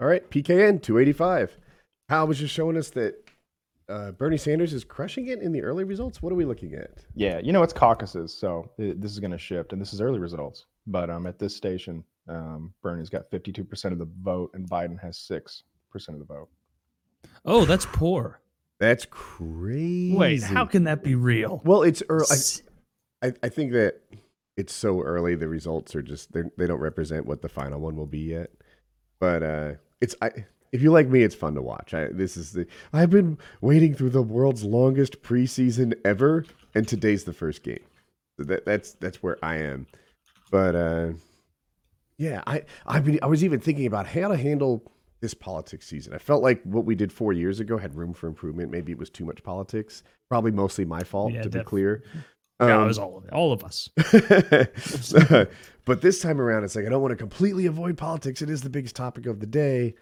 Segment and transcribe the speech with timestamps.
[0.00, 1.56] All right, PKN 285.
[2.08, 3.16] Hal was just showing us that
[3.88, 6.22] uh, Bernie Sanders is crushing it in the early results.
[6.22, 6.90] What are we looking at?
[7.14, 10.00] Yeah, you know it's caucuses, so it, this is going to shift, and this is
[10.00, 10.66] early results.
[10.86, 15.18] But um, at this station, um, Bernie's got 52% of the vote, and Biden has
[15.18, 16.48] six percent of the vote.
[17.44, 18.40] Oh, that's poor.
[18.78, 20.14] That's crazy.
[20.16, 21.60] Wait, how can that be real?
[21.64, 22.22] Well, it's early.
[22.30, 22.62] S-
[23.20, 24.00] I, I, I think that
[24.56, 25.34] it's so early.
[25.34, 28.50] The results are just they're- they don't represent what the final one will be yet.
[29.18, 30.30] But uh, it's I.
[30.72, 31.94] If you like me, it's fun to watch.
[31.94, 36.44] I, this is the I've been waiting through the world's longest preseason ever,
[36.74, 37.80] and today's the first game.
[38.38, 39.86] That, that's that's where I am.
[40.50, 41.12] But uh,
[42.18, 46.14] yeah, I I've been I was even thinking about how to handle this politics season.
[46.14, 48.70] I felt like what we did four years ago had room for improvement.
[48.70, 50.02] Maybe it was too much politics.
[50.28, 51.66] Probably mostly my fault, Yeah, to be def-
[52.60, 52.70] clear.
[52.70, 53.88] yeah, Um, it was all of it, all of us.
[55.84, 58.42] but this time around, it's like I don't want to completely avoid politics.
[58.42, 59.94] It is the biggest topic of the day,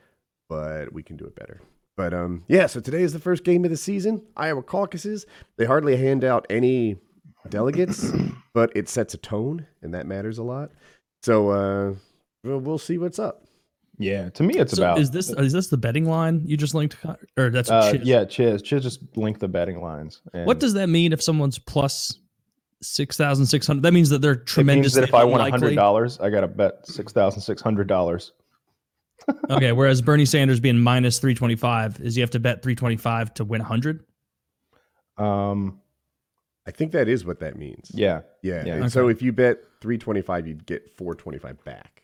[0.48, 1.60] but we can do it better.
[1.96, 2.66] But um, yeah.
[2.66, 4.23] So today is the first game of the season.
[4.37, 5.26] Iowa caucuses.
[5.56, 6.96] They hardly hand out any
[7.48, 8.12] delegates,
[8.54, 10.70] but it sets a tone, and that matters a lot.
[11.22, 11.95] So uh,
[12.45, 13.45] we'll, we'll see what's up.
[14.00, 16.72] Yeah, to me, it's So about is this is this the betting line you just
[16.72, 16.96] linked,
[17.37, 18.02] or that's Uh, Chiz?
[18.06, 18.62] yeah, Chiz.
[18.62, 20.22] Chiz just link the betting lines.
[20.32, 22.16] And What does that mean if someone's plus
[22.82, 23.82] six thousand six hundred?
[23.82, 25.51] That means that they're it means that if I won unlikely.
[25.51, 28.32] hundred dollars, I got to bet six thousand six hundred dollars.
[29.51, 32.74] okay, whereas Bernie Sanders being minus three twenty five is you have to bet three
[32.74, 34.04] twenty five to win hundred.
[35.16, 35.80] Um,
[36.68, 37.90] I think that is what that means.
[37.95, 38.62] yeah, Yeah.
[38.66, 38.74] Yeah.
[38.74, 42.02] And so if you bet 325, you'd get 425 back.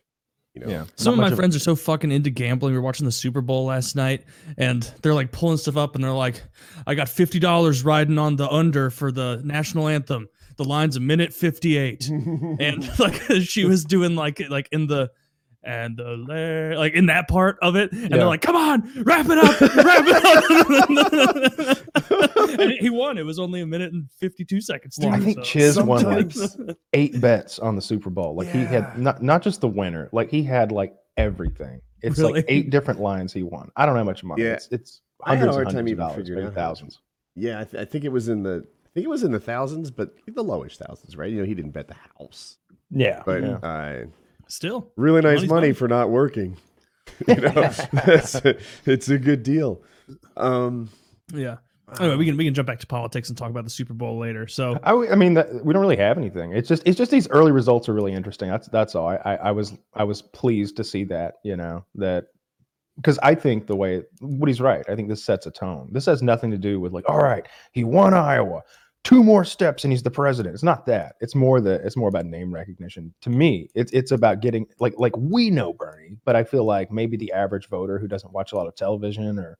[0.55, 0.69] You know.
[0.69, 0.85] yeah.
[0.97, 2.73] Some Not of my much friends are so fucking into gambling.
[2.73, 4.25] We were watching the Super Bowl last night,
[4.57, 6.43] and they're like pulling stuff up, and they're like,
[6.87, 10.29] "I got fifty dollars riding on the under for the national anthem.
[10.57, 15.11] The line's a minute fifty eight, and like she was doing like like in the
[15.67, 18.09] and uh, the la- like in that part of it, and Yeah.
[18.09, 23.19] they're like, "Come on, wrap it up, wrap it up." and he won.
[23.19, 24.99] It was only a minute and fifty two seconds.
[25.03, 26.33] I too, think so- Chiz won like
[26.93, 28.35] eight bets on the Super Bowl.
[28.37, 31.81] Like he had not not just the winner, like he had like everything.
[32.03, 32.35] It's Really?
[32.35, 33.71] like eight different lines he won.
[33.77, 34.43] I don't know how much money.
[34.43, 34.53] Yeah.
[34.55, 37.01] It's it's I had a hard and time of even dollars, figuring maybe out thousands.
[37.35, 39.41] Yeah, I, th- I think it was in the I think it was in the
[39.41, 41.31] thousands, but the lowish thousands, right?
[41.31, 42.57] You know, he didn't bet the house,
[42.91, 43.57] Yeah, but yeah.
[43.57, 44.05] uh,
[44.49, 45.73] Still, really nice money money.
[45.73, 46.57] for not working.
[47.29, 47.51] you know,
[47.93, 48.57] That's a-
[48.87, 49.83] it's a good deal.
[50.37, 50.91] Um,
[51.33, 51.57] yeah.
[52.01, 54.19] Anyway, we can we can jump back to politics and talk about the Super Bowl
[54.19, 54.47] later.
[54.49, 56.53] So I mean, that, we don't really have anything.
[56.53, 58.49] It's just it's just these early results are really interesting.
[58.49, 59.07] That's that's all.
[59.07, 61.35] I, I, I was I was pleased to see that.
[61.45, 62.27] You know that
[62.97, 64.85] because I think the way Woody's right.
[64.89, 65.89] I think this sets a tone.
[65.93, 68.63] This has nothing to do with like, all right, he won Iowa,
[69.05, 70.55] two more steps and he's the president.
[70.55, 71.15] It's not that.
[71.21, 73.15] It's more the it's more about name recognition.
[73.23, 76.91] To me, it's it's about getting like like we know Bernie, but I feel like
[76.91, 79.59] maybe the average voter who doesn't watch a lot of television or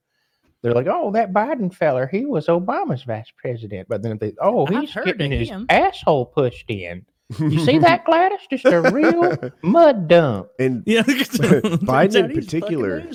[0.63, 3.87] they're like, oh, that Biden feller, he was Obama's vice president.
[3.87, 5.67] But then they, oh, he's heard getting of his him.
[5.69, 7.05] asshole pushed in.
[7.39, 8.39] You see that, Gladys?
[8.51, 10.49] Just a real mud dump.
[10.59, 13.07] and yeah, Biden in particular-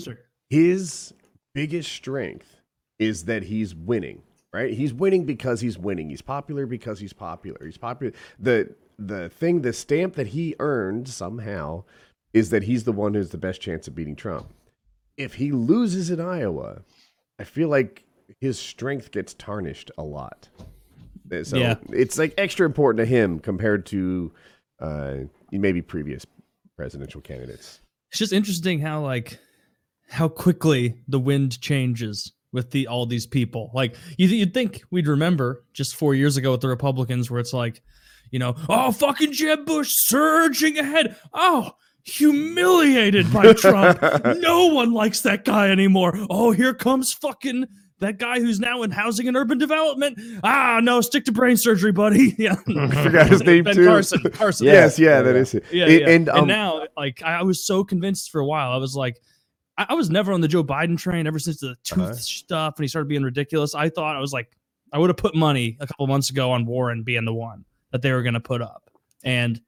[0.51, 1.11] his
[1.55, 2.55] biggest strength
[2.99, 4.21] is that he's winning
[4.53, 4.73] right?
[4.73, 6.09] He's winning because he's winning.
[6.09, 7.59] He's popular because he's popular.
[7.65, 8.13] He's popular.
[8.39, 11.83] The the thing the stamp that he earned somehow
[12.33, 14.53] is that he's the one who's the best chance of beating trump.
[15.17, 16.81] If he loses in iowa
[17.39, 18.03] i feel like
[18.41, 20.49] his strength gets tarnished a lot.
[21.31, 21.75] Uh, so Yeah.
[21.91, 24.31] it's like extra important to him compared to
[24.79, 25.15] uh
[25.51, 26.25] maybe previous
[26.75, 27.79] presidential candidates.
[28.11, 29.39] It's just interesting how like
[30.09, 33.71] how quickly the wind changes with the all these people.
[33.73, 37.53] Like you you'd think we'd remember just four years ago with the Republicans, where it's
[37.53, 37.81] like,
[38.31, 41.15] you know, oh fucking Jeb Bush surging ahead.
[41.33, 41.71] Oh,
[42.03, 44.01] humiliated by Trump.
[44.39, 46.13] no one likes that guy anymore.
[46.29, 47.65] Oh, here comes fucking
[47.99, 50.17] that guy who's now in housing and urban development.
[50.43, 52.33] Ah, no, stick to brain surgery, buddy.
[52.39, 53.85] Yeah, I forgot his name ben too.
[53.85, 54.21] Carson.
[54.31, 54.67] Carson.
[54.67, 56.09] yes yeah, Yeah, that is it Yeah, It- yeah.
[56.09, 58.71] and, And, um, now, like, I was so convinced for a while.
[58.71, 59.19] I was like,
[59.79, 62.13] I, I was never on the Joe Biden train ever since the tooth Uh-huh.
[62.13, 63.73] stuff and he started being ridiculous.
[63.73, 64.51] I thought I was like,
[64.93, 68.01] I would have put money a couple months ago on Warren being the one that
[68.03, 68.89] they were going to put up,
[69.23, 69.59] and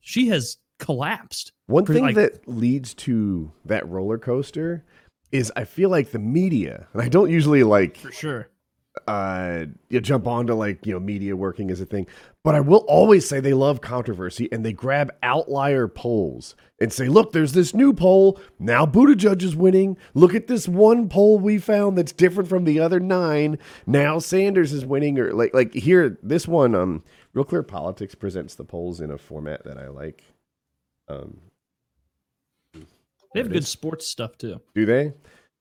[0.00, 1.52] she has collapsed.
[1.66, 4.84] One thing like- that leads to that roller coaster
[5.32, 8.48] is I feel like the media, and I don't usually like For sure.
[9.08, 12.06] Uh you jump onto like you know media working as a thing,
[12.44, 17.08] but I will always say they love controversy and they grab outlier polls and say,
[17.08, 18.84] look, there's this new poll now.
[18.84, 19.96] Buttigieg is winning.
[20.14, 23.58] Look at this one poll we found that's different from the other nine.
[23.86, 26.74] Now Sanders is winning, or like like here this one.
[26.74, 27.02] Um,
[27.32, 30.22] Real Clear Politics presents the polls in a format that I like.
[31.08, 31.38] Um,
[32.72, 34.60] They have good sports stuff too.
[34.74, 35.12] Do they?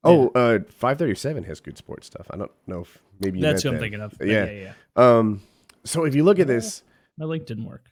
[0.03, 2.27] Oh, uh, 537 has good sports stuff.
[2.29, 4.15] I don't know if maybe you That's meant what I'm thinking of.
[4.19, 4.45] Yeah.
[4.45, 5.17] Yeah, yeah, yeah.
[5.17, 5.41] Um,
[5.83, 6.83] so if you look at this,
[7.17, 7.85] My link didn't work.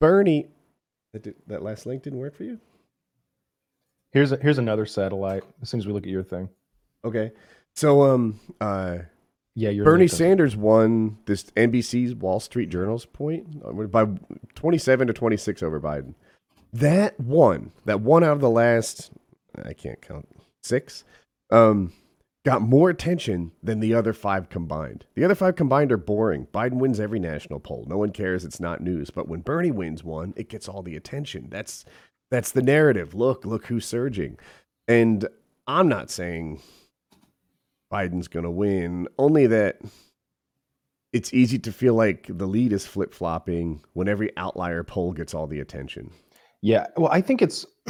[0.00, 0.48] Bernie,
[1.12, 2.58] that, did, that last link didn't work for you.
[4.12, 5.44] Here's a, here's another satellite.
[5.62, 6.48] As soon as we look at your thing,
[7.04, 7.32] Okay,
[7.74, 8.98] so um, uh,
[9.54, 14.06] yeah, your Bernie Sanders won this NBC's Wall Street Journal's point uh, by
[14.54, 16.14] 27 to 26 over Biden.
[16.72, 19.10] That one, that one out of the last,
[19.64, 20.28] I can't count
[20.62, 21.04] six,
[21.52, 21.92] um,
[22.44, 25.04] got more attention than the other five combined.
[25.14, 26.46] The other five combined are boring.
[26.52, 27.84] Biden wins every national poll.
[27.88, 28.44] No one cares.
[28.44, 29.10] It's not news.
[29.10, 31.48] But when Bernie wins one, it gets all the attention.
[31.50, 31.84] That's
[32.30, 33.14] that's the narrative.
[33.14, 34.38] Look, look who's surging.
[34.88, 35.28] And
[35.66, 36.60] I'm not saying
[37.92, 39.78] Biden's going to win, only that
[41.12, 45.34] it's easy to feel like the lead is flip flopping when every outlier poll gets
[45.34, 46.10] all the attention.
[46.62, 47.66] Yeah, well, I think it's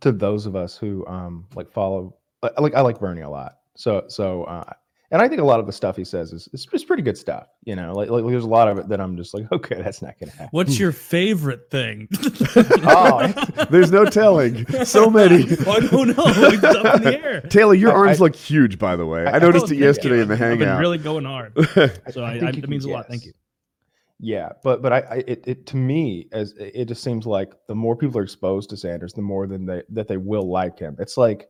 [0.00, 3.58] to those of us who um like follow like- like I like Bernie a lot.
[3.76, 4.72] So so uh
[5.10, 7.16] and I think a lot of the stuff he says is is, is pretty good
[7.16, 7.46] stuff.
[7.64, 10.02] You know, like, like there's a lot of it that I'm just like, okay, that's
[10.02, 10.48] not gonna happen.
[10.50, 12.08] What's your favorite thing?
[12.86, 13.28] Oh,
[13.70, 14.66] There's no telling.
[14.84, 15.42] So many.
[15.44, 16.24] I don't know.
[16.26, 17.40] It's up in the air.
[17.42, 19.24] Taylor, your I- arms I- look huge, by the way.
[19.26, 20.22] I, I- noticed it yesterday you.
[20.22, 20.80] in the I've been hangout.
[20.80, 21.52] really going hard.
[21.56, 23.06] So I, think I, you that can means a lot.
[23.08, 23.32] Thank you.
[24.20, 27.74] Yeah, but but I, I it, it to me as it just seems like the
[27.74, 30.96] more people are exposed to Sanders, the more than they that they will like him.
[30.98, 31.48] It's like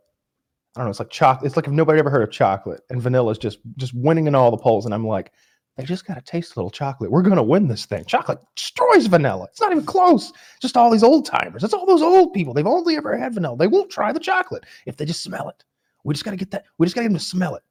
[0.76, 0.90] I don't know.
[0.90, 1.46] It's like chocolate.
[1.46, 4.34] It's like if nobody ever heard of chocolate and vanilla is just just winning in
[4.34, 5.32] all the polls, and I'm like,
[5.76, 7.10] they just got to taste a little chocolate.
[7.10, 8.04] We're gonna win this thing.
[8.04, 9.44] Chocolate destroys vanilla.
[9.44, 10.32] It's not even close.
[10.60, 11.62] Just all these old timers.
[11.62, 12.54] It's all those old people.
[12.54, 13.56] They've only ever had vanilla.
[13.56, 15.62] They won't try the chocolate if they just smell it.
[16.04, 16.64] We just got to get that.
[16.78, 17.62] We just got to get them to smell it.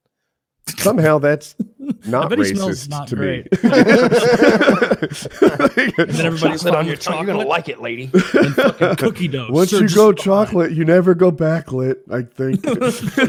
[0.77, 1.55] Somehow that's
[2.05, 3.51] not bet he racist smells not to great.
[3.51, 3.57] me.
[5.95, 8.03] And then everybody's Chocolate on your You're gonna chocolate like it, lady.
[8.13, 9.47] and fucking cookie dough.
[9.49, 10.15] Once you surges go fine.
[10.17, 11.97] chocolate, you never go backlit.
[12.11, 12.65] I think.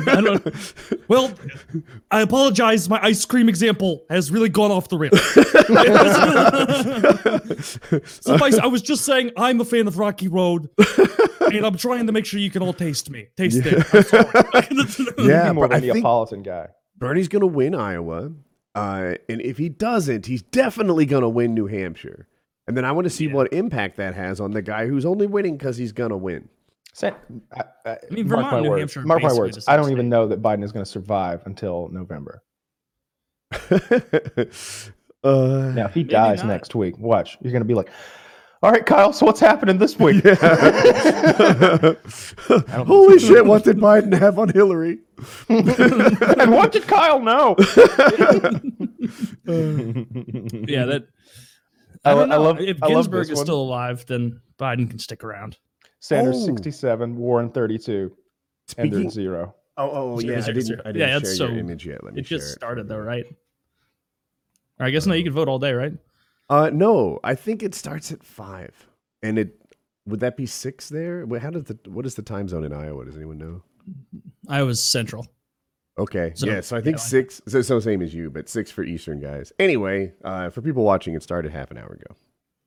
[0.09, 1.33] I don't- Well,
[2.11, 2.89] I apologize.
[2.89, 5.21] My ice cream example has really gone off the rails.
[8.05, 10.69] Suffice, I was just saying I'm a fan of Rocky Road,
[11.53, 13.29] and I'm trying to make sure you can all taste me.
[13.37, 13.85] Taste it.
[14.55, 15.29] I'm sorry.
[15.29, 16.69] Yeah, more but I of a think- Neapolitan guy.
[16.97, 18.31] Bernie's going to win Iowa.
[18.75, 22.27] Uh, and if he doesn't, he's definitely going to win New Hampshire.
[22.67, 23.35] And then I want to see Yeah.
[23.35, 26.49] what impact that has on the guy who's only winning because he's going to win.
[26.93, 27.11] Sa-
[27.57, 28.81] I, I, mean, mark Vermont my New words.
[28.81, 29.69] Hampshire Mark my words.
[29.69, 32.43] I don't even know that Biden is going to survive until November.
[33.53, 34.45] uh,
[35.75, 36.49] Now, if he dies not.
[36.49, 37.37] next week, watch.
[37.41, 37.91] You're going to be like,
[38.65, 39.13] "All right, Kyle.
[39.13, 40.35] So what's happening this week?" yeah.
[42.85, 44.99] Holy shit, what did Biden have on Hillary?
[45.49, 47.55] and what did Kyle know?
[49.47, 51.05] yeah, that.
[52.07, 53.47] I I, don't I love- if I love Ginsburg is one.
[53.47, 55.57] still alive, then Biden can stick around.
[56.01, 56.47] Sanders Oh.
[56.47, 58.13] 67, Warren 32,
[58.77, 59.07] and they're Speaking.
[59.07, 59.55] at zero.
[59.77, 60.43] Oh, oh, Zero, yeah.
[60.43, 60.81] I didn't, zero.
[60.85, 62.05] I didn't Yeah, share that's your so- image yet.
[62.05, 63.25] Let me It just started for though, right?
[64.79, 65.25] Or I guess no, you uh-huh.
[65.29, 65.93] can vote all day, right?
[66.49, 68.87] Uh, no, I think it starts at five,
[69.23, 69.61] and it
[70.07, 71.25] would that be six there?
[71.27, 73.05] Wait, How does the what is the time zone in Iowa?
[73.05, 73.63] Does anyone know?
[74.49, 75.27] I was central.
[75.97, 77.41] Okay, So, yeah, so I think yeah, I- six.
[77.47, 79.53] So, so same as you, but six for Eastern guys.
[79.61, 82.17] Anyway, uh, for people watching, it started half an hour ago.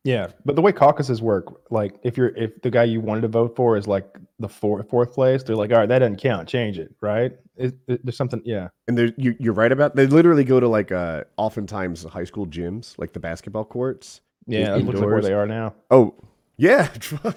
[0.07, 3.27] Yeah, but the way caucuses work, like if you're if the guy you wanted to
[3.27, 4.07] vote for is like
[4.39, 7.33] the fourth fourth place, they're like, all right, that doesn't count, change it, right?
[7.57, 8.69] Is, is- there's something, yeah.
[8.87, 9.97] And there, you, you're right about.
[9.97, 14.21] They literally go to like uh, oftentimes high school gyms, like the basketball courts.
[14.45, 15.73] Yeah, that looks like where they are now.
[15.91, 16.15] Oh,
[16.55, 16.83] yeah.
[17.25, 17.31] I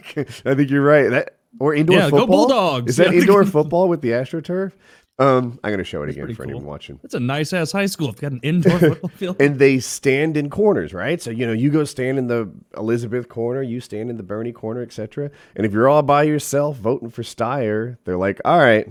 [0.55, 1.11] think you're right.
[1.11, 2.21] That or indoor yeah, football.
[2.21, 2.91] go Bulldogs.
[2.91, 3.21] Is that Yeah.
[3.23, 4.71] indoor football with the AstroTurf?
[5.21, 6.99] Um, I'm gonna show it That's again for anyone watching.
[7.03, 8.09] That's a nice ass high school.
[8.09, 9.37] If you got an indoor football field.
[9.39, 11.21] And they stand in corners, right?
[11.21, 14.53] So you know, you go stand in the Elizabeth corner, you stand in the Bernie
[14.53, 15.31] corner, etc.
[15.55, 18.89] And if you're all by yourself voting for Steyer, they're like, "All right,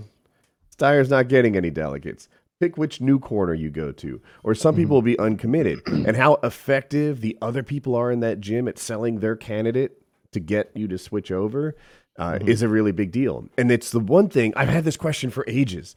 [0.78, 2.30] Steyer's not getting any delegates.
[2.60, 6.36] Pick which new corner you go to." Or some people will be uncommitted, and how
[6.44, 10.00] effective the other people are in that gym at selling their candidate
[10.32, 11.76] to get you to switch over
[12.20, 13.48] uh, is a really big deal.
[13.58, 15.96] And it's the one thing I've had this question for ages.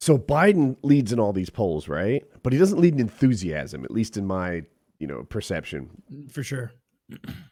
[0.00, 2.24] So Biden leads in all these polls, right?
[2.42, 4.62] But he doesn't lead in enthusiasm, at least in my,
[4.98, 5.90] you know, perception.
[6.30, 6.72] for sure.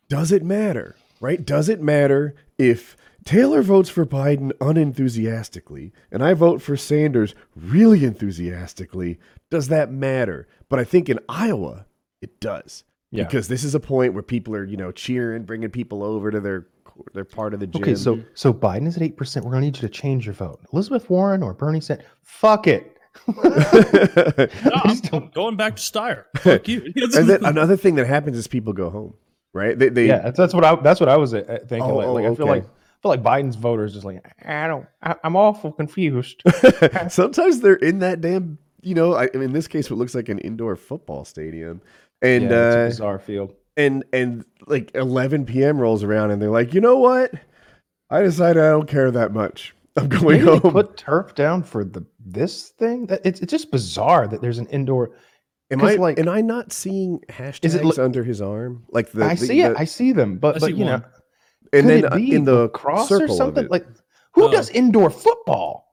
[0.09, 1.45] Does it matter, right?
[1.45, 8.05] Does it matter if Taylor votes for Biden unenthusiastically and I vote for Sanders really
[8.05, 9.19] enthusiastically?
[9.51, 10.49] Does that matter?
[10.69, 11.87] But I think in Iowa,
[12.23, 12.85] it does.
[13.11, 13.25] Yeah.
[13.25, 16.41] Because this is a point where people are, you know, cheering, bringing people over to
[16.41, 16.67] their
[17.15, 17.83] their part of the gym.
[17.83, 19.45] Okay, so so Biden is at eight percent.
[19.45, 20.61] We're gonna need you to change your vote.
[20.73, 22.95] Elizabeth Warren or Bernie said, "Fuck it."
[23.35, 23.43] No,
[24.85, 26.25] I'm, I'm going back to Steyer.
[26.39, 26.93] Fuck you.
[26.97, 29.15] and then another thing that happens is people go home,
[29.53, 29.79] right?
[29.79, 31.83] They, they yeah, that's, that's what I that's what I was uh, thinking.
[31.83, 32.61] Oh, like, oh, like, I feel okay.
[32.61, 32.65] like
[33.03, 34.87] feel like Biden's voters just like I don't.
[35.03, 36.43] I, I'm awful confused.
[37.09, 40.39] Sometimes they're in that damn, you know, I, in this case, what looks like an
[40.41, 41.81] indoor football stadium,
[42.23, 43.55] and yeah, it's a uh, bizarre field.
[43.79, 45.79] And and like 11 p.m.
[45.81, 47.33] rolls around, and they're like, you know what?
[48.11, 49.75] I decided I don't care that much.
[49.97, 50.73] I'm going Maybe they home.
[50.73, 53.07] put turf down for the this thing.
[53.07, 55.13] That it's it's just bizarre that there's an indoor.
[55.71, 58.85] Am 'cause, I like- am I not seeing hashtags is it look- under his arm?
[58.91, 59.75] Like the I the- see it.
[59.77, 61.03] I see them, but I but see you know, and
[61.73, 63.87] could then it uh, be in the cross or something like
[64.33, 64.51] who Oh.
[64.51, 65.85] does indoor football?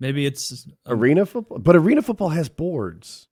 [0.00, 3.27] Maybe it's um, arena football, but arena football has boards.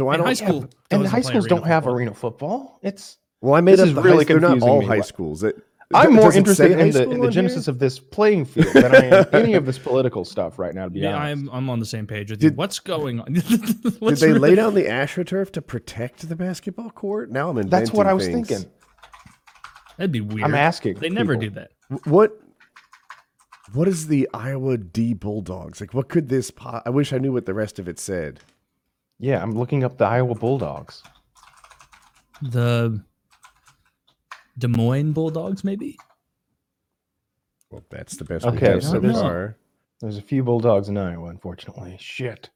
[0.00, 0.26] So I in don't.
[0.28, 0.60] high school.
[0.90, 1.94] And doesn't high schools don't have football.
[1.98, 2.78] arena football.
[2.82, 4.86] It's Well, I made This up is the really high, they're not all me.
[4.86, 5.44] high schools.
[5.44, 5.56] It,
[5.92, 7.72] I'm more interested in the in the genesis here?
[7.72, 10.84] of this playing field than I am any of this political stuff right now.
[10.84, 12.48] To be Yeah, honest, I'm I'm on the same page with you.
[12.50, 13.32] Did- What's going on?
[13.34, 17.30] Did they really- lay down the astroturf to protect the basketball court?
[17.30, 18.48] Now I'm inventing that's what I was things.
[18.48, 18.70] thinking.
[19.98, 20.44] That'd be weird.
[20.44, 20.94] I'm asking.
[21.00, 21.48] They never people.
[21.56, 22.06] do that.
[22.10, 22.40] What
[23.74, 25.80] what is the Iowa D Bulldogs?
[25.80, 28.40] Like what could this po- I wish I knew what the rest of it said.
[29.20, 31.02] Yeah, I'm looking up the Iowa Bulldogs.
[32.42, 33.02] The
[34.58, 35.98] Des Moines Bulldogs, maybe.
[37.70, 39.56] Well, that's the best we Okay, have so so there's- far.
[40.00, 41.98] There's a few Bulldogs in Iowa, unfortunately.
[42.00, 42.48] Shit.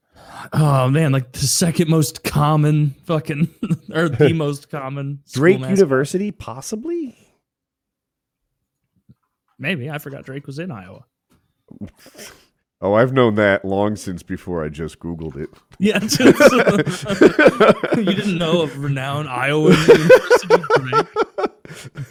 [0.55, 3.49] Oh man, like the second most common fucking
[3.95, 5.77] or the most common Drake mascot.
[5.77, 7.19] University, possibly?
[9.59, 11.05] Maybe I forgot Drake was in Iowa.
[12.81, 15.49] Oh, I've known that long since before I just Googled it.
[15.81, 15.99] Yeah,
[17.99, 21.07] you didn't know of renowned Iowa University Drake.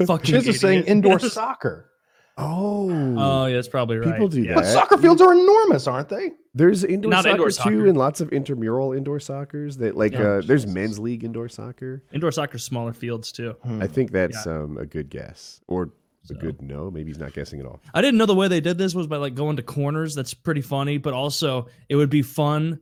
[0.08, 0.90] Fucking Chiz is saying idiot.
[0.92, 1.90] indoor soccer.
[2.38, 4.12] Oh, Oh, yeah, that's probably right.
[4.14, 4.56] people do Yeah.
[4.56, 4.74] But that.
[4.74, 6.32] soccer fields are enormous, aren't they?
[6.56, 7.86] There's indoor Not soccer indoor too, soccer.
[7.88, 9.78] and lots of intramural indoor soccer's.
[9.78, 10.24] That like Yeah.
[10.24, 12.04] uh, there's men's league indoor soccer.
[12.12, 13.56] Indoor soccer, smaller fields too.
[13.80, 15.92] I think that's um, a good guess or
[16.32, 16.90] a good no.
[16.90, 17.82] Maybe he's not guessing at all.
[17.94, 20.16] I didn't know the way they did this was by like going to corners.
[20.16, 22.80] That's pretty funny, but also it would be fun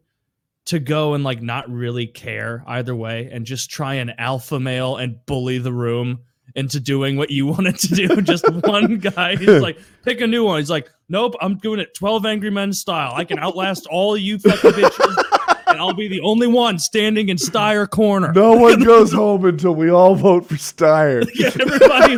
[0.65, 4.95] to go and like not really care either way and just try an alpha male
[4.95, 6.19] and bully the room
[6.55, 8.21] into doing what you wanted to do.
[8.21, 10.60] just one guy, he's like, pick a new one.
[10.60, 13.13] He's like, nope, I'm doing it 12 Angry Men style.
[13.15, 15.24] I can outlast all you fucking bitches,
[15.72, 18.32] and I'll be the only one standing in Steyer corner.
[18.34, 21.28] No one goes home until we all vote for Steyer.
[21.36, 22.16] Yeah, everybody.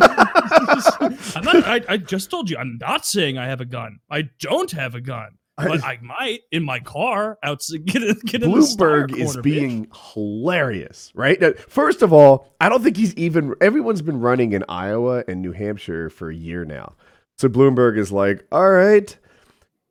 [1.36, 3.98] I'm not, I, I just told you, I'm not saying I have a gun.
[4.10, 7.38] I don't have a gun, but I might in my car.
[7.42, 9.42] Out get in, get in Bloomberg is corner, bitch.
[9.42, 11.40] being hilarious, right?
[11.40, 13.54] Now, First of all, I don't think he's even.
[13.60, 16.94] Everyone's been running in Iowa and New Hampshire for a year now,
[17.38, 19.16] so Bloomberg is like, "All right,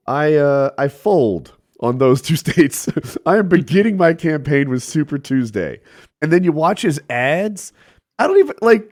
[0.06, 2.88] I uh, I fold on those two states.
[3.26, 5.80] I am beginning my campaign with Super Tuesday,
[6.22, 7.74] and then you watch his ads.
[8.18, 8.90] I don't even like."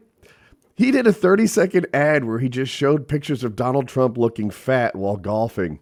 [0.78, 4.50] He did a 30 second ad where he just showed pictures of Donald Trump looking
[4.50, 5.80] fat while golfing.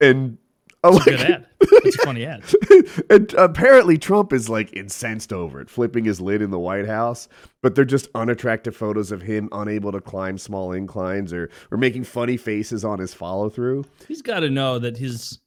[0.00, 0.38] And
[0.84, 1.46] oh, It's a good like- ad.
[1.62, 2.44] It's a funny ad.
[3.10, 7.28] and apparently Trump is like incensed over it, flipping his lid in the White House.
[7.60, 12.04] But they're just unattractive photos of him unable to climb small inclines or or making
[12.04, 13.84] funny faces on his follow through.
[14.06, 15.40] He's got to know that his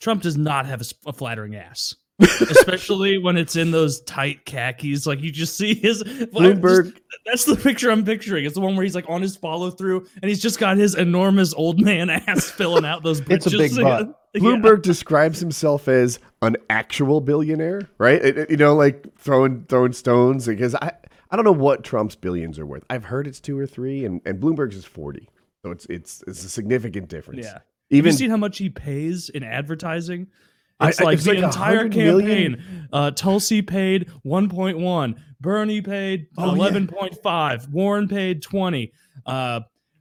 [0.00, 5.06] Trump does not have a flattering ass, especially when it's in those tight khakis.
[5.06, 8.44] Like you just see his Bloomberg, just- that's the picture I'm picturing.
[8.44, 10.94] It's the one where he's like on his follow through, and he's just got his
[10.94, 13.20] enormous old man ass filling out those.
[13.28, 14.16] It's a big butt.
[14.32, 14.40] Yeah.
[14.42, 18.24] Bloomberg describes himself as an actual billionaire, right?
[18.24, 20.92] It- it- you know, like throwing throwing stones because I
[21.32, 22.84] I don't know what Trump's billions are worth.
[22.88, 25.28] I've heard it's two or three, and and Bloomberg's is forty,
[25.64, 27.44] so it's it's it's a significant difference.
[27.44, 27.58] Yeah.
[27.90, 30.28] Have even you seen how much he pays in advertising?
[30.80, 32.54] It's I- like it's the like entire 100 million.
[32.56, 32.88] campaign.
[32.92, 35.16] Uh, Tulsi paid 1.1.
[35.40, 36.70] Bernie paid Oh, yeah.
[36.70, 37.68] 11.5.
[37.70, 38.92] Warren paid 20.
[39.26, 39.60] Uh,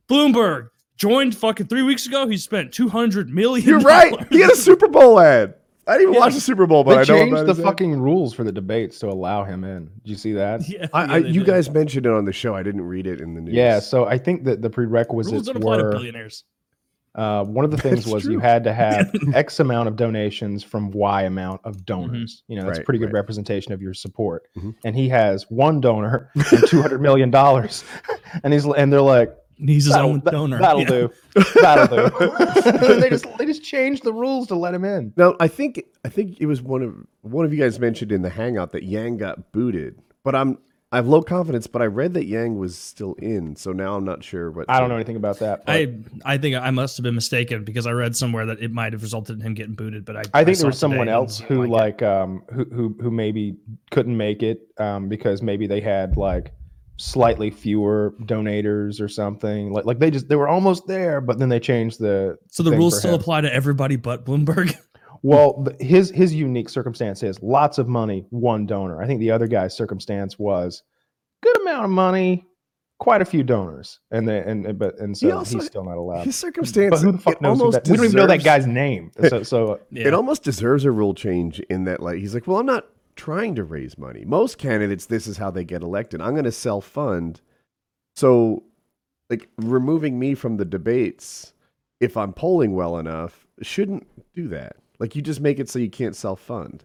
[0.09, 0.67] Bloomberg
[0.97, 2.27] joined fucking three weeks ago.
[2.27, 3.67] He spent 200 million.
[3.67, 4.13] you're right.
[4.31, 5.55] He had a Super Bowl ad.
[5.87, 6.19] I didn't even Yeah.
[6.19, 7.65] watch the Super Bowl, but They I know changed about the his ad.
[7.65, 9.85] fucking rules for the debates to allow him in.
[10.03, 10.61] Did you see that?
[10.69, 11.47] Yeah, I, yeah, I, they you did.
[11.47, 12.53] guys mentioned it on the show.
[12.53, 13.55] I didn't read it in the news.
[13.55, 16.43] Yeah, so I think that the rules prerequisites don't apply to were billionaires.
[17.19, 18.33] Uh, one of the things That's was true.
[18.33, 22.43] you had to have X amount of donations from Y amount of donors.
[22.47, 23.13] You know, that's Right, pretty good right.
[23.15, 24.43] representation of your support.
[24.57, 24.75] Mhm.
[24.85, 27.83] And he has one donor and two hundred million dollars,
[28.43, 30.57] and he's and they're like, He's his that'll, own that- donor.
[30.59, 30.87] that'll Yeah.
[30.87, 31.09] do,
[31.61, 32.95] that'll do.
[33.01, 35.11] they just they just changed the rules to let him in.
[35.17, 38.21] Now I think I think it was one of one of you guys mentioned in
[38.21, 40.57] the hangout that Yang got booted, but I'm
[40.91, 41.67] I have low confidence.
[41.67, 44.65] But I read that Yang was still in, so now I'm not sure what.
[44.69, 45.65] I don't know anything about that.
[45.65, 45.93] but- I
[46.25, 49.03] I think I must have been mistaken because I read somewhere that it might have
[49.03, 51.65] resulted in him getting booted, but I I think saw there was someone else who
[51.67, 53.57] like like um who who who maybe
[53.91, 56.53] couldn't make it um because maybe they had like
[56.97, 59.71] slightly fewer donators or something.
[59.71, 62.71] Like like they just they were almost there, but then they changed the So the
[62.71, 64.75] rules still apply to everybody but Bloomberg.
[65.21, 69.01] Well, his his unique circumstance is lots of money, one donor.
[69.01, 70.83] I think the other guy's circumstance was
[71.43, 72.45] good amount of money,
[72.99, 75.83] quite a few donors, and they and and- but and He so also- he's still
[75.83, 76.25] not allowed.
[76.25, 76.91] His circumstance.
[76.91, 77.89] But who the fuck it knows who almost that?
[77.91, 79.11] We don't even know that guy's name.
[79.29, 80.07] So so Yeah.
[80.07, 83.55] It almost deserves a rule change in that, like, he's like, well, I'm not trying
[83.55, 84.23] to raise money.
[84.25, 86.21] Most candidates, this is how they get elected.
[86.21, 87.41] I'm going to self fund.
[88.15, 88.63] So,
[89.29, 91.53] like, removing me from the debates,
[91.99, 94.77] if I'm polling well enough, shouldn't do that.
[94.99, 96.83] Like, you just make it so you can't self fund.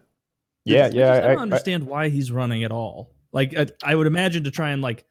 [0.63, 0.89] yeah I yeah.
[0.89, 3.11] just- I, I- don't I- understand why he's running at all.
[3.33, 5.03] Like I, I would imagine to try and like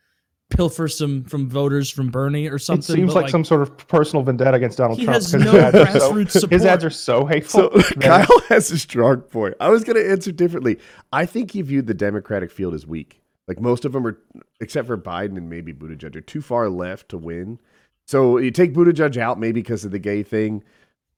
[0.50, 2.94] pilfer some from voters from Bernie or it something.
[2.96, 5.16] seems but, like, some sort of personal vendetta against Donald he Trump.
[5.16, 6.50] has 'cause no his ads are so- support.
[6.52, 7.80] His ads are so hateful.
[7.80, 9.54] So, Kyle has a strong point.
[9.60, 10.78] I was going to answer differently.
[11.12, 13.20] I think he viewed the Democratic field as weak.
[13.48, 14.18] Like, most of them are,
[14.60, 17.58] except for Biden and maybe Buttigieg, are too far left to win.
[18.06, 20.62] So, you take Buttigieg out maybe because of the gay thing.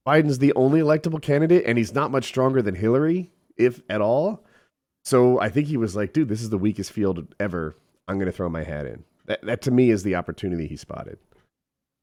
[0.07, 4.45] Biden's the only electable candidate, and he's not much stronger than Hillary, if at all.
[5.03, 7.75] So I think he was like, dude, this is the weakest field ever.
[8.07, 9.03] I'm going to throw my hat in.
[9.25, 11.17] That, that to me is the opportunity he spotted.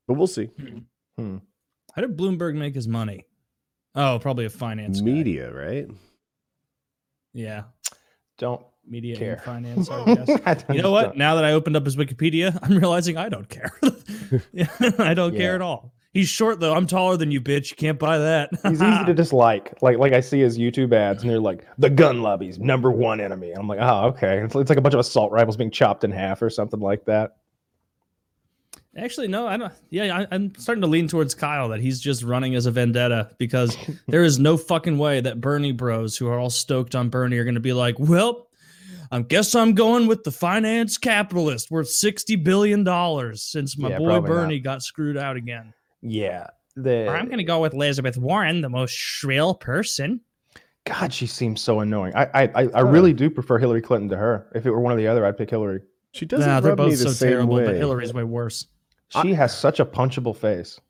[0.07, 0.51] But we'll see.
[1.17, 1.39] Hmm.
[1.95, 3.25] How did Bloomberg make his money?
[3.95, 5.07] Oh, probably a finance guy.
[5.07, 5.89] Media, right?
[7.33, 7.63] Yeah,
[8.39, 9.33] Don't media care.
[9.35, 9.89] and finance.
[9.91, 10.29] I guess.
[10.69, 11.03] I You know what?
[11.05, 13.73] don't- Now that I opened up his Wikipedia, I'm realizing I don't care.
[14.99, 15.39] I don't Yeah.
[15.41, 15.94] care at all.
[16.15, 16.73] He's short though.
[16.73, 17.71] I'm taller than you, bitch.
[17.71, 18.51] You can't buy that.
[18.63, 19.75] He's easy to dislike.
[19.83, 23.21] Like like I see his YouTube ads and they're like the gun lobby's number one
[23.21, 23.51] enemy.
[23.51, 24.39] I'm like, oh okay.
[24.39, 27.05] It's, it's like a bunch of assault rifles being chopped in half or something like
[27.07, 27.37] that.
[28.97, 29.73] Actually, no, I don't.
[29.91, 33.31] Yeah, I, I'm starting to lean towards Kyle that he's just running as a vendetta
[33.39, 37.37] because there is no fucking way that Bernie bros who are all stoked on Bernie
[37.39, 38.47] are going to be like, well,
[39.11, 43.99] I guess I'm going with the finance capitalist worth sixty billion dollars since my Yeah,
[43.99, 44.37] boy probably not.
[44.37, 45.75] Bernie got screwed out again.
[46.05, 46.47] Yeah.
[46.77, 50.21] The Or I'm going to go with Elizabeth Warren, the most shrill person.
[50.87, 52.13] God, she seems so annoying.
[52.15, 54.47] I I I, I really do prefer Hillary Clinton to her.
[54.55, 55.81] If it were one or the other, I'd pick Hillary.
[56.13, 57.65] She doesn't Nah, they're rub me both the so same terrible, way.
[57.67, 58.67] but Hillary's way worse.
[59.23, 60.81] She has such a punchable face.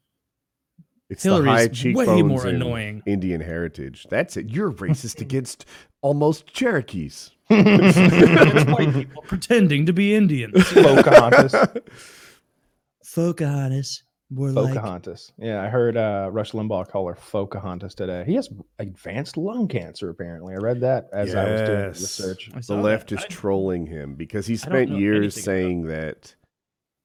[1.11, 3.03] It's the high Hillary's way more and annoying.
[3.07, 4.07] Indian heritage.
[4.11, 4.49] That's it.
[4.51, 5.67] You're racist against
[6.01, 7.31] almost Cherokees.
[7.49, 10.65] White people pretending to be Indians.
[10.73, 11.55] Pocahontas.
[13.15, 14.03] Pocahontas.
[14.31, 15.33] More like Pocahontas.
[15.39, 18.25] Yeah, I heard uh, Rush Limbaugh call her Pocahontas today.
[18.27, 20.55] He has advanced lung cancer, apparently.
[20.55, 22.51] I read that as I was doing research.
[22.67, 23.19] The left that.
[23.21, 26.35] is I- trolling him because he spent years saying that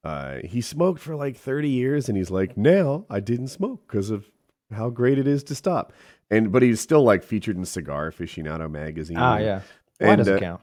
[0.03, 4.09] uh, he smoked for like 30 years and he's like, now I didn't smoke because
[4.09, 4.29] of
[4.71, 5.93] how great it is to stop.
[6.31, 9.17] And but he's still like featured in Cigar Aficionado magazine.
[9.17, 9.61] Ah, yeah.
[9.97, 10.61] Why And, does it uh, count?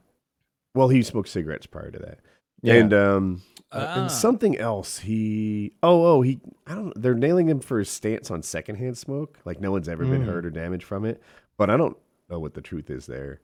[0.75, 2.21] Well, he smoked cigarettes prior to that.
[2.67, 2.75] Yeah.
[2.75, 4.01] And um uh, Ah.
[4.03, 4.99] and something else.
[4.99, 9.39] He oh oh he I don't they're nailing him for his stance on secondhand smoke.
[9.45, 10.27] Like no one's ever been Mm.
[10.27, 11.23] hurt or damaged from it.
[11.59, 11.97] But I don't
[12.31, 13.41] know what the truth is there.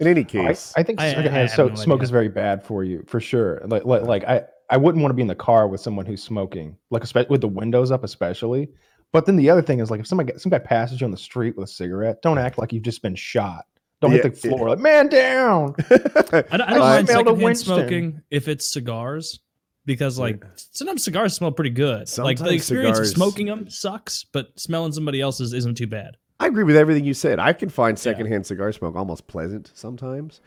[0.00, 2.04] In any case, I think I- I secondhand so, no smoke idea.
[2.04, 3.62] is very bad for you, for sure.
[3.66, 6.20] Like, like, like I, I wouldn't want to be in the car with someone who's
[6.22, 8.70] smoking, like espe- with the windows up, especially.
[9.12, 11.16] But then the other thing is, like, if somebody some guy passes you on the
[11.16, 13.66] street with a cigarette, don't act like you've just been shot.
[14.10, 15.74] Don't hit the floor, like man down.
[15.78, 19.40] I don't, I don't I mind smelled secondhand smoking if it's cigars
[19.86, 22.00] because like sometimes cigars smell pretty good.
[22.18, 26.16] like the Sometimes experience of smoking them sucks, but smelling somebody else's isn't too bad.
[26.40, 27.38] I agree with everything you said.
[27.38, 30.40] I can find secondhand cigar smoke almost pleasant sometimes.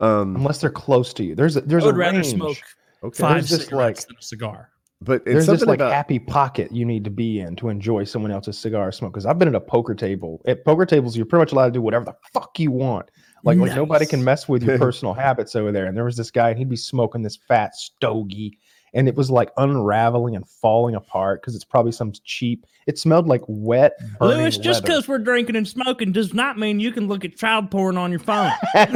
[0.00, 1.34] Um, Unless they're close to you.
[1.34, 2.30] There's a, there's I would a rather range.
[2.30, 2.56] smoke
[3.02, 3.22] okay.
[3.22, 4.70] five There's just, cigarettes like- than a cigar.
[5.04, 7.68] But it's There's something this like about happy pocket you need to be in to
[7.68, 9.12] enjoy someone else's cigar smoke.
[9.12, 10.40] Because I've been at a poker table.
[10.46, 13.10] At poker tables, you're pretty much allowed to do whatever the fuck you want.
[13.44, 15.84] Like, like nobody can mess with your personal habits over there.
[15.84, 18.58] And there was this guy, and he'd be smoking this fat stogie,
[18.94, 22.64] and it was like unraveling and falling apart because it's probably some cheap.
[22.86, 23.92] It smelled like wet.
[24.18, 27.36] burning Lewis, just because we're drinking and smoking does not mean you can look at
[27.36, 28.52] child porn on your phone.
[28.74, 28.86] I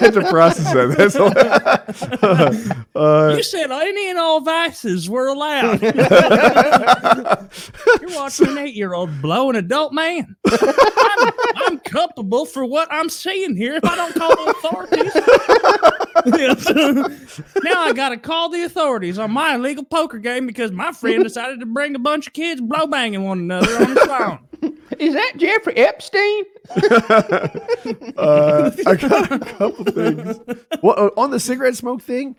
[0.00, 0.94] had to process that.
[0.96, 1.16] That's
[2.94, 5.82] uh, you said any and all vices were allowed.
[5.82, 5.94] You're
[8.10, 10.36] watching an eight-year-old blow an adult man.
[10.46, 15.14] I'm, I'm culpable for what I'm seeing here if I don't call the authorities.
[17.62, 21.22] Now I got to call the authorities on my illegal poker game because my friend
[21.22, 24.38] decided to bring a bunch of kids blow banging one another on the phone.
[25.04, 26.44] Is that Jeffrey Epstein?
[28.16, 30.38] uh, I got a couple things.
[30.82, 32.36] Well, uh, on the cigarette smoke thing,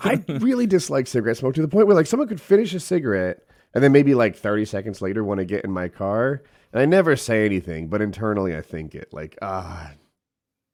[0.00, 3.40] I really dislike cigarette smoke to the point where like someone could finish a cigarette
[3.74, 6.42] and then maybe like 30 seconds later want to get in my car.
[6.72, 9.92] And I never say anything, but internally I think it like, ah,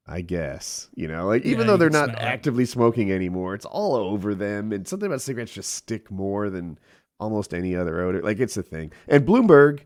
[0.07, 0.89] I guess.
[0.95, 2.23] You know, like even Yeah, though they're not smell it.
[2.23, 4.71] actively smoking anymore, it's all over them.
[4.71, 6.77] And something about cigarettes just stick more than
[7.19, 8.21] almost any other odor.
[8.21, 8.91] Like it's a thing.
[9.07, 9.81] And Bloomberg,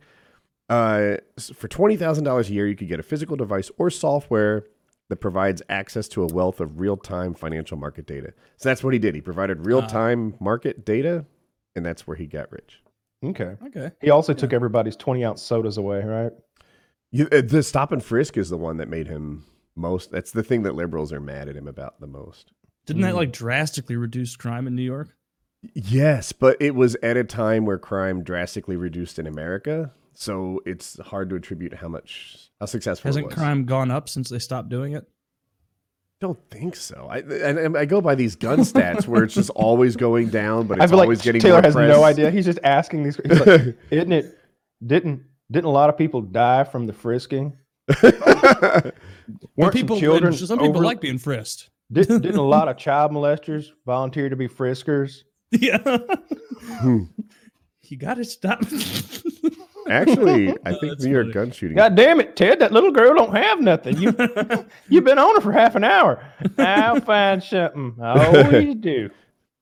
[0.70, 1.18] uh,
[1.54, 4.66] for twenty thousand dollars a year, you could get a physical device or software
[5.10, 8.32] that provides access to a wealth of real-time financial market data.
[8.58, 9.16] So that's what he did.
[9.16, 11.26] He provided real-time market data,
[11.76, 12.84] and that's where he got rich.
[13.26, 13.56] Okay.
[13.66, 13.92] Okay.
[14.02, 16.32] He also took everybody's 20 ounce sodas away, right?
[17.12, 20.12] You, uh, the stop and frisk is the one that made him most.
[20.12, 22.52] That's the thing that liberals are mad at him about the most.
[22.86, 23.18] Didn't that Mm.
[23.18, 25.10] like drastically reduce crime in New York?
[25.74, 31.00] Yes, but it was at a time where crime drastically reduced in America, so it's
[31.00, 33.36] hard to attribute how much how successful Hasn't it was.
[33.36, 35.08] crime gone up since they stopped doing it?
[36.22, 37.08] Don't think so.
[37.10, 40.68] I and, and I go by these gun stats where it's just always going down,
[40.68, 41.88] but I it's feel always like getting Taylor has press.
[41.88, 42.30] no idea.
[42.30, 43.16] He's just asking these.
[43.26, 44.38] He's like, Isn't it?
[44.86, 47.58] Didn't didn't a lot of people die from the frisking?
[49.56, 50.34] Weren't people, some children?
[50.34, 51.70] some people over- like being frisked.
[51.92, 55.24] Didn't, didn't a lot of child molesters volunteer to be friskers?
[55.52, 55.80] Yeah.
[56.64, 57.06] Hmm.
[57.86, 58.62] you got to stop.
[59.90, 61.34] Actually, I think that's New York funny.
[61.34, 61.78] gun shooting.
[61.78, 62.60] God damn it, Ted!
[62.60, 63.98] That little girl don't have nothing.
[63.98, 64.14] You
[64.90, 66.24] you've been on her for half an hour.
[66.58, 67.96] I'll find something.
[68.02, 69.10] I always do.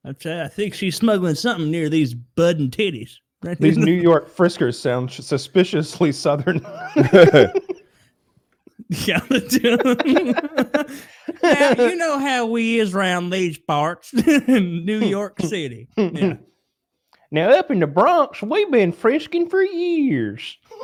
[0.04, 3.18] I'm saying, I think she's smuggling something near these bud and titties.
[3.44, 6.66] Right These New York friskers sound suspiciously southern.
[8.90, 9.20] yeah,
[11.44, 15.88] now, you know how we is around these parts in New York City.
[15.98, 16.38] Yeah.
[17.32, 20.58] Now up in the Bronx, we've been frisking for years.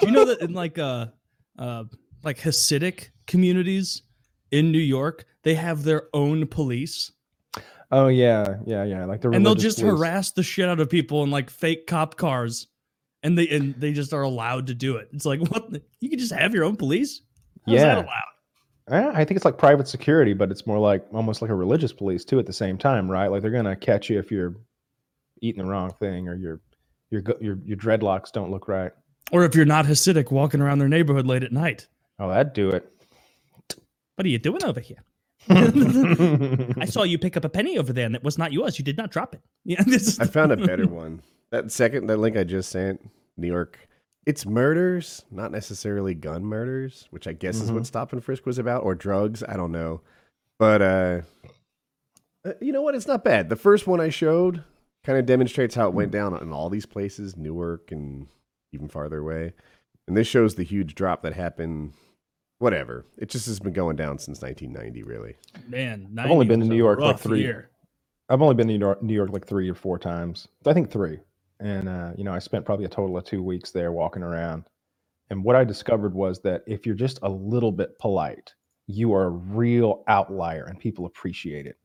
[0.00, 1.06] Do you know that in like uh
[1.58, 1.84] uh
[2.22, 4.02] like Hasidic communities
[4.50, 7.10] in New York, they have their own police
[7.90, 9.04] Oh yeah, yeah, yeah.
[9.04, 9.92] Like the and they'll just police.
[9.92, 12.66] harass the shit out of people in like fake cop cars.
[13.22, 15.08] And they and they just are allowed to do it.
[15.12, 17.22] It's like what the, you can just have your own police?
[17.66, 18.02] How's Yeah.
[18.02, 19.14] allowed?
[19.16, 22.24] I think it's like private security, but it's more like almost like a religious police
[22.24, 22.38] too.
[22.40, 23.28] At the same time, right?
[23.28, 24.56] Like they're gonna catch you if you're
[25.40, 26.60] eating the wrong thing or your
[27.10, 28.92] your your your dreadlocks don't look right.
[29.32, 31.88] Or if you're not Hasidic walking around their neighborhood late at night.
[32.18, 32.90] Oh, that'd do it.
[34.16, 35.02] What are you doing over here?
[35.48, 38.78] I saw you pick up a penny over there and it was not yours.
[38.78, 39.40] You did not drop it.
[39.66, 41.22] Yeah, this is I found a better one.
[41.50, 43.00] That second, that link I just sent,
[43.38, 43.78] New York.
[44.26, 48.58] It's murders, not necessarily gun murders, which I guess is what Stop and Frisk was
[48.58, 49.42] about, or drugs.
[49.42, 50.02] I don't know,
[50.58, 51.20] but uh,
[52.46, 52.94] uh, you know what?
[52.94, 53.48] It's not bad.
[53.48, 54.62] The first one I showed
[55.04, 58.26] kind of demonstrates how it went down in all these places, Newark and
[58.72, 59.52] even farther away.
[60.08, 61.92] And this shows the huge drop that happened.
[62.58, 63.04] Whatever.
[63.18, 65.34] It just has been going down since 1990, really.
[65.68, 66.08] man.
[66.18, 67.70] I've only been to New York like three- year.
[68.28, 70.48] I've only been to New York, New York like three or four times.
[70.66, 71.20] I think three.
[71.60, 74.64] And uh, you know, I spent probably a total of two weeks there walking around.
[75.30, 78.54] And what I discovered was that if you're just a little bit polite,
[78.86, 81.76] you are a real outlier and people appreciate it.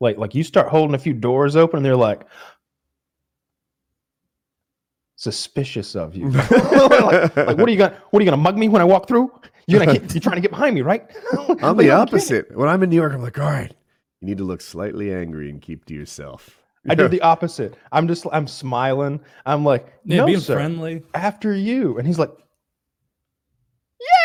[0.00, 2.26] Like like you start holding a few doors open and they're like
[5.24, 6.30] suspicious of you.
[6.30, 9.08] like, like, what are you gonna what are you gonna mug me when I walk
[9.08, 9.32] through?
[9.66, 11.04] You're gonna get, you're trying to get behind me, right?
[11.32, 12.56] I'm the "I'm kidding." opposite.
[12.56, 13.74] When I'm in New York, I'm like, all right,
[14.20, 16.60] you need to look slightly angry and keep to yourself.
[16.86, 17.76] I do the opposite.
[17.92, 19.18] I'm just I'm smiling.
[19.46, 21.02] I'm like, Yeah, no, being sir, friendly.
[21.14, 21.96] after you.
[21.96, 22.30] And he's like,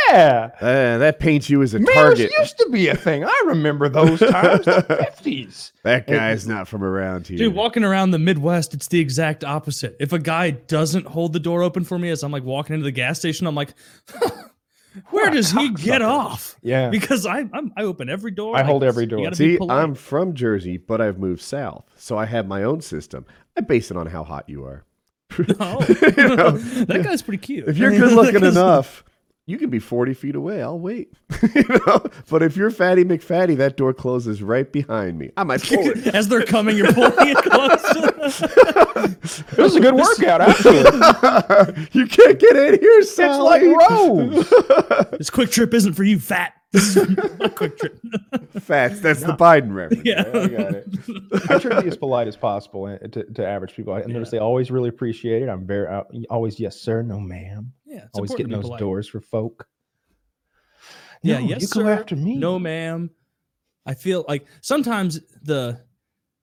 [0.09, 0.49] Yeah.
[0.59, 2.31] Uh, that paints you as a Mirrors target.
[2.39, 3.23] used to be a thing.
[3.23, 4.83] I remember those times, the
[5.23, 5.71] 50s.
[5.83, 7.37] That guy's not from around here.
[7.37, 9.95] Dude, walking around the Midwest, it's the exact opposite.
[9.99, 12.83] If a guy doesn't hold the door open for me as I'm like walking into
[12.85, 13.73] the gas station, I'm like,
[15.11, 16.55] where does he get off?
[16.61, 16.89] Yeah.
[16.89, 18.55] Because I I'm, I open every door.
[18.55, 19.31] I like, hold every door.
[19.33, 19.57] See.
[19.69, 23.25] I'm from Jersey, but I've moved south, so I have my own system.
[23.55, 24.83] I base it on how hot you are.
[25.59, 25.85] Oh,
[26.17, 27.67] You know, that guy's pretty cute.
[27.69, 29.03] If you're good looking enough,
[29.49, 30.61] you can be 40 feet away.
[30.61, 31.11] I'll wait.
[31.55, 32.05] you know?
[32.29, 35.31] But if you're Fatty McFatty, that door closes right behind me.
[35.37, 36.07] I might pull it.
[36.13, 37.85] As they're coming, you're pulling it close.
[39.51, 40.79] It was a good workout, actually.
[41.93, 43.67] you can't get in here, it's like Sally.
[43.67, 44.49] Rose.
[45.11, 46.53] this QuikTrip isn't for you, fat.
[46.71, 48.61] This is a QuikTrip.
[48.61, 48.99] Fats.
[48.99, 50.03] That's the Biden reference.
[50.05, 50.21] yeah.
[50.21, 50.87] I got it.
[51.49, 53.93] I try to be as polite as possible uh, to, to average people.
[53.93, 55.49] I notice they always really appreciate it.
[55.49, 57.73] I'm very uh, always yes sir, no ma'am.
[57.89, 58.79] Yeah, it's always getting those polite.
[58.79, 59.67] doors for folk.
[61.23, 61.89] Yeah, No, yes, you go sir.
[61.91, 62.35] after me.
[62.37, 63.09] No, ma'am.
[63.85, 65.81] I feel like sometimes the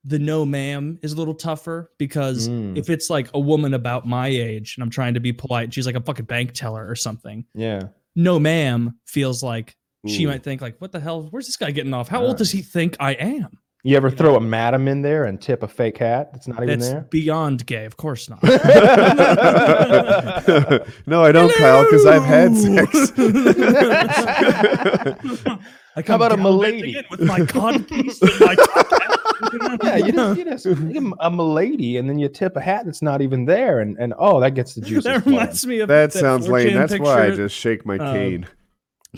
[0.04, 2.78] the no ma'am is a little tougher because Mm.
[2.78, 5.84] if it's like a woman about my age and I'm trying to be polite she's
[5.84, 7.88] like a fucking bank teller or something, Yeah.
[8.14, 10.28] no ma'am feels like she Mm.
[10.28, 11.24] might think like, what the hell?
[11.30, 12.06] Where's this guy getting off?
[12.08, 13.58] How old Uh, does he think I am?
[13.86, 16.80] You ever throw a madam in there and tip a fake hat that's not even
[16.80, 17.02] That's there?
[17.02, 18.42] beyond gay, of course not.
[18.42, 18.58] no,
[21.22, 23.12] I don't, Kyle, because I've had sex.
[25.94, 26.98] I come about a gallivanting milady?
[26.98, 28.06] in with my cod and
[28.40, 29.80] my top hat.
[29.84, 32.60] Yeah, you just, you just you give 'em a milady, and then you tip a
[32.60, 35.04] hat that's not even there, and and oh, that gets the juices.
[35.04, 35.38] that flowing.
[35.38, 36.70] reminds me of That sounds lame.
[36.70, 37.44] 4chan That's why I picture.
[37.44, 38.40] just shake my um, cane.
[38.42, 38.48] Do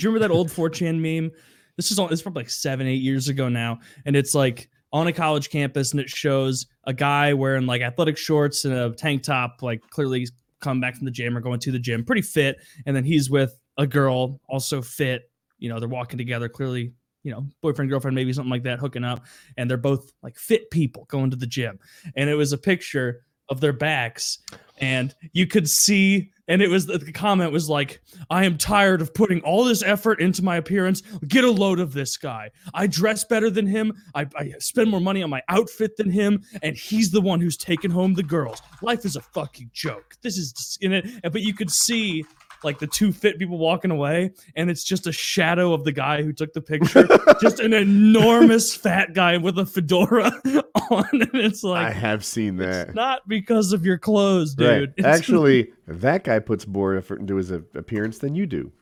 [0.05, 1.33] you remember that old 4chan meme?
[1.79, 3.79] This is all it's probably like seven, eight years ago now.
[4.05, 8.19] And it's like on a college campus and it shows a guy wearing like athletic
[8.19, 10.27] shorts and a tank top, like clearly
[10.61, 12.57] come back from the gym or going to the gym, pretty fit.
[12.85, 15.31] And then he's with a girl, also fit.
[15.59, 19.05] You know, they're walking together, clearly, you know, boyfriend, girlfriend, maybe something like that, hooking
[19.05, 19.25] up.
[19.57, 21.79] And they're both like fit people going to the gym.
[22.17, 24.39] And it was a picture of their backs.
[24.79, 29.15] And you could see, and it was the comment was like, I am tired of
[29.15, 31.03] putting all this effort into my appearance.
[31.27, 32.51] Get a load of this guy.
[32.75, 33.93] I dress better than him.
[34.15, 37.57] I, I spend more money on my outfit than him, and he's the one who's
[37.57, 38.63] taking home the girls.
[38.83, 40.17] Life is a fucking joke.
[40.23, 41.07] This is in it.
[41.23, 42.25] But you could see
[42.65, 46.23] like the two fit people walking away, and it's just a shadow of the guy
[46.23, 47.07] who took the picture,
[47.41, 50.31] just an enormous fat guy with a fedora
[50.91, 51.09] on.
[51.13, 52.89] And it's like I have seen that.
[52.89, 54.69] it's not because of your clothes, dude.
[54.99, 55.07] Right.
[55.07, 58.73] Actually, that guy puts more effort into his appearance than you do.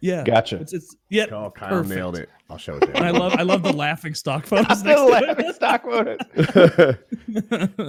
[0.00, 0.24] Yeah.
[0.24, 0.56] Gotcha.
[0.56, 1.26] It's it's yeah.
[1.30, 1.94] Oh, Kyle perfect.
[1.94, 2.28] nailed it.
[2.48, 3.18] I'll show it to And I you.
[3.18, 6.18] love I love the laughing stock photos I next feel to like stock photos.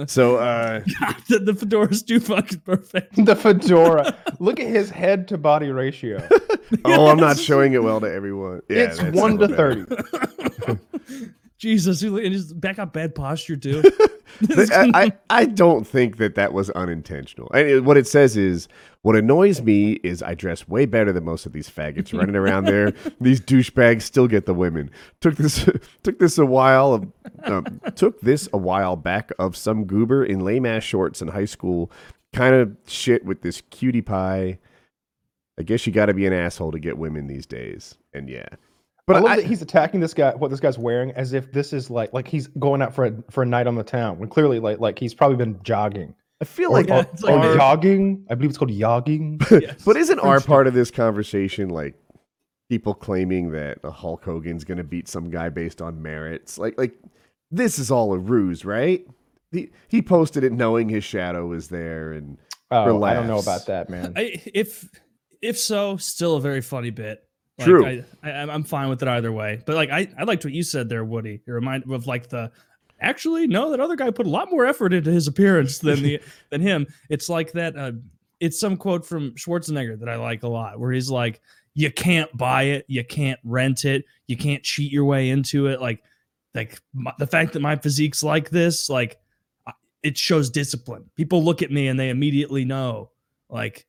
[0.12, 0.80] so, uh,
[1.28, 3.24] the, the fedora's too fucking perfect.
[3.24, 4.16] The fedora.
[4.40, 6.26] Look at his head to body ratio.
[6.84, 8.62] oh, I'm not showing it well to everyone.
[8.68, 9.84] Yeah, it's one to little thirty.
[11.58, 13.82] Jesus, and his back got bad posture too.
[14.50, 17.50] I, I, I don't think that that was unintentional.
[17.52, 18.68] And it- what it says is,
[19.02, 22.64] what annoys me is I dress way better than most of these faggots running around
[22.64, 22.92] there.
[23.20, 24.90] These douchebags still get the women.
[25.20, 25.68] Took this
[26.02, 27.06] took this a while of
[27.44, 31.44] um, took this a while back of some goober in lame ass shorts in high
[31.46, 31.90] school,
[32.32, 34.58] kind of shit with this cutie pie.
[35.58, 37.96] I guess you got to be an asshole to get women these days.
[38.12, 38.46] And yeah,
[39.08, 41.32] But but I love I, that he's attacking this guy, what this guy's wearing, as
[41.32, 43.82] if this is like like he's going out for a for a night on the
[43.82, 44.20] town.
[44.20, 47.56] When clearly, like like he's probably been jogging I feel or, like, or, it's or
[47.56, 48.24] jogging.
[48.30, 49.40] I believe it's called jogging.
[49.50, 49.82] Yes.
[49.84, 51.94] But isn't our part of this conversation like
[52.68, 56.56] people claiming that Hulk Hogan's going to beat some guy based on merits?
[56.56, 56.94] Like, like
[57.50, 59.04] this is all a ruse, right?
[59.50, 62.38] He he posted it knowing his shadow was there, and
[62.70, 64.12] Oh, I don't know about that, man.
[64.14, 64.88] I, if
[65.40, 67.24] if so, still a very funny bit.
[67.58, 68.04] Like, True.
[68.22, 69.60] I, I, I'm fine with it either way.
[69.66, 71.40] But like I, I liked what you said there, Woody.
[71.44, 72.52] It reminded me of like the
[73.00, 76.20] actually no, that other guy put a lot more effort into his appearance than the
[76.50, 76.86] than him.
[77.08, 77.76] It's like that.
[77.76, 77.92] Uh,
[78.40, 81.40] it's some quote from Schwarzenegger that I like a lot, where he's like,
[81.74, 85.80] "You can't buy it, you can't rent it, you can't cheat your way into it."
[85.80, 86.04] Like,
[86.54, 89.18] like my, the fact that my physique's like this, like,
[90.02, 91.10] it shows discipline.
[91.16, 93.10] People look at me and they immediately know,
[93.50, 93.86] like,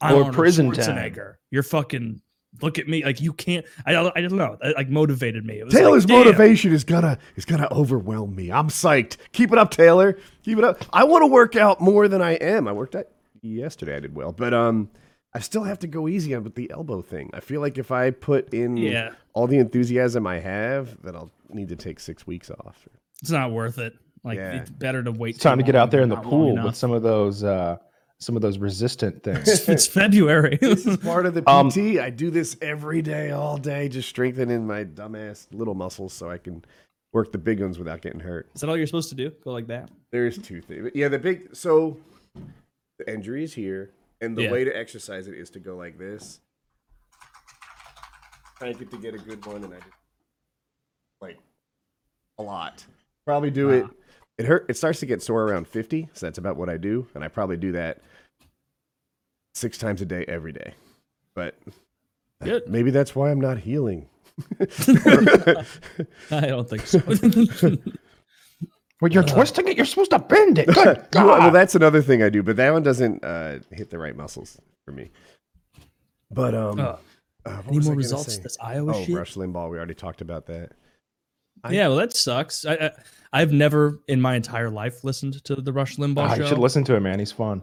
[0.00, 0.84] I'm Or prison time.
[0.84, 1.34] Schwarzenegger.
[1.50, 2.20] You're fucking.
[2.60, 3.64] Look at me, like you can't.
[3.86, 4.16] I don't.
[4.16, 4.56] I don't know.
[4.62, 5.58] It, like motivated me.
[5.60, 6.18] It was like, Taylor's damn.
[6.18, 8.50] motivation is gonna is gonna overwhelm me.
[8.50, 9.16] I'm psyched.
[9.32, 10.18] Keep it up, Taylor.
[10.42, 10.84] Keep it up.
[10.92, 12.66] I want to work out more than I am.
[12.66, 13.06] I worked out
[13.42, 13.96] yesterday.
[13.96, 14.90] I did well, but um,
[15.34, 17.30] I still have to go easy on with the elbow thing.
[17.32, 21.30] I feel like if I put in Yeah, all the enthusiasm I have, that I'll
[21.50, 22.88] need to take six weeks off.
[23.20, 23.94] it's not worth it.
[24.24, 24.52] Like Yeah.
[24.54, 25.36] it's better to wait.
[25.36, 27.76] It's time to get out there in the pool with some of those uh
[28.20, 29.68] some of those resistant things.
[29.68, 30.58] it's February.
[30.60, 31.48] This is part of the PT.
[31.48, 31.70] Um,
[32.04, 36.38] I do this every day, all day, just strengthening my dumbass little muscles so I
[36.38, 36.64] can
[37.12, 38.48] work the big ones without getting hurt.
[38.54, 39.30] Is that all you're supposed to do?
[39.44, 39.88] Go like that?
[40.10, 40.90] There's two things.
[40.94, 41.96] Yeah, the big so
[42.98, 44.52] the injury is here, and the Yeah.
[44.52, 46.40] way to exercise it is to go like this.
[48.58, 49.88] Try and get to get a good one, and I just
[51.20, 51.38] like
[52.38, 52.84] a lot.
[53.24, 53.68] Probably do.
[53.68, 53.74] Wow.
[53.74, 53.86] It
[54.46, 54.66] hurt.
[54.68, 57.28] It starts to get sore around fifty, so that's about what I do, and I
[57.28, 57.98] probably do that
[59.54, 60.74] six times a day every day.
[61.34, 61.56] But
[62.42, 62.68] Good.
[62.68, 64.08] maybe that's why I'm not healing.
[64.60, 65.64] I
[66.30, 66.98] don't think so.
[69.00, 70.68] when you're twisting it, you're supposed to bend it.
[70.68, 73.98] Good well, well, that's another thing I do, but that one doesn't uh, hit the
[73.98, 75.10] right muscles for me.
[76.30, 76.96] But um, Uh,
[77.46, 78.34] uh, Any more results?
[78.34, 78.42] say?
[78.42, 79.16] This Iowa Oh, shit.
[79.16, 79.70] Rush Limbaugh.
[79.70, 80.72] We already talked about that.
[81.64, 82.64] I- yeah, well, that sucks.
[82.64, 82.90] I, I
[83.32, 86.42] I've never in my entire life listened to the Rush Limbaugh Ah, show.
[86.42, 87.18] you should listen to it, man.
[87.18, 87.62] He's fun.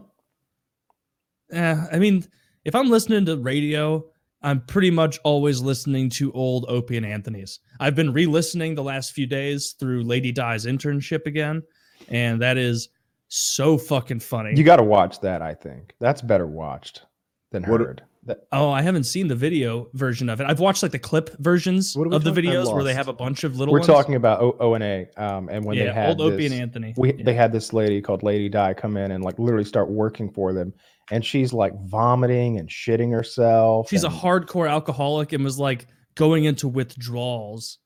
[1.52, 2.24] Yeah, I mean,
[2.64, 4.04] if I'm listening to radio,
[4.42, 7.60] I'm pretty much always listening to old Opie and Anthony's.
[7.80, 11.62] I've been re-listening the last few days through Lady Di's internship again,
[12.08, 12.88] and that is
[13.28, 14.56] so fucking funny.
[14.56, 15.42] You got to watch that.
[15.42, 17.02] I think that's better watched
[17.50, 18.02] than What- heard.
[18.26, 20.46] That, oh, I haven't seen the video version of it.
[20.48, 23.56] I've watched like the clip versions of the videos where they have a bunch of
[23.56, 23.72] little.
[23.72, 23.86] we're ones.
[23.86, 26.52] talking about O, o and A, um, and when yeah, they had old Opie this,
[26.52, 26.94] and Anthony.
[26.96, 27.24] we Yeah.
[27.24, 30.52] they had this lady called Lady Di come in and like literally start working for
[30.52, 30.74] them,
[31.12, 33.88] and she's like vomiting and shitting herself.
[33.88, 35.86] She's a hardcore alcoholic and was like
[36.16, 37.78] going into withdrawals.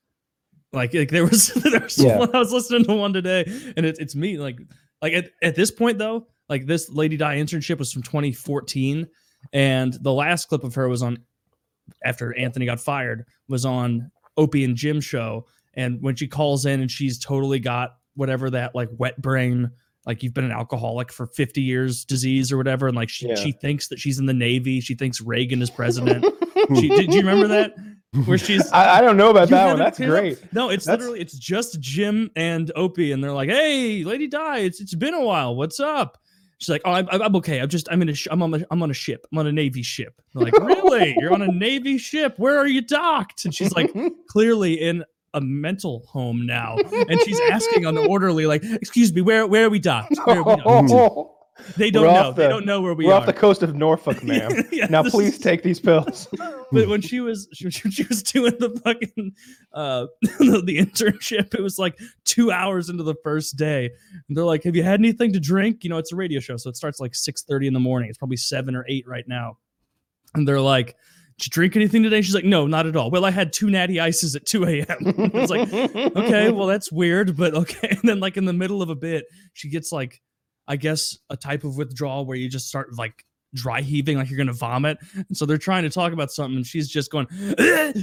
[0.73, 2.17] Like, like there was there was Yeah.
[2.17, 3.43] one I was listening to one today,
[3.77, 4.57] and it's it's me like
[5.01, 9.07] like at, at this point though, like this Lady Di internship was from 2014,
[9.53, 11.17] and the last clip of her was on
[12.05, 16.81] after Anthony got fired was on Opie and Jim show, and when she calls in
[16.81, 19.71] and she's totally got whatever that like wet brain
[20.05, 23.35] like you've been an alcoholic for 50 years disease or whatever and like she, Yeah.
[23.35, 26.25] she thinks that she's in the navy she thinks reagan is president
[26.75, 27.75] she, did you remember that
[28.25, 29.77] where she's I, I don't know about that one.
[29.77, 30.09] That's it up?
[30.09, 30.53] great.
[30.53, 34.57] no it's That's- literally it's just jim and opie and they're like hey lady di
[34.59, 36.17] it's, it's been a while what's up
[36.61, 37.59] she's like oh i'm, I'm okay.
[37.59, 39.25] I'm just i'm in a sh- I'm, on a, I'm on a ship.
[39.31, 40.21] I'm on a navy ship.
[40.33, 41.15] They're like really?
[41.19, 42.35] You're on a navy ship?
[42.37, 43.45] Where are you docked?
[43.45, 43.91] And she's like
[44.29, 46.75] clearly in a mental home now.
[47.07, 50.15] And she's asking on the orderly like excuse me where where are we docked?
[50.25, 51.29] Where are we docked?
[51.77, 52.29] They don't We're know.
[52.29, 53.07] Off they don't know where we are.
[53.07, 54.51] We're are off the coast of Norfolk, ma'am.
[54.71, 56.27] Yeah, now please is- take these pills.
[56.71, 59.33] but when she was she, she was doing the fucking
[59.73, 63.91] uh the, the internship it was like two hours into the first day.
[64.27, 65.83] And they're like have you had anything to drink?
[65.83, 68.09] You know it's a radio show so it starts like 6 30 in the morning.
[68.09, 69.57] It's probably 7 or 8 right now.
[70.33, 70.95] And they're like
[71.37, 72.21] did you drink anything today?
[72.21, 73.11] She's like no not at all.
[73.11, 75.71] Well i had two natty ices at 2 a.m it's like
[76.15, 77.89] okay well that's weird but okay.
[77.89, 80.21] And then like in the middle of a bit she gets like
[80.71, 84.37] i guess a type of withdrawal where you just start like dry heaving like you're
[84.37, 87.57] gonna vomit and so they're trying to talk about something and she's just going and
[87.57, 87.93] then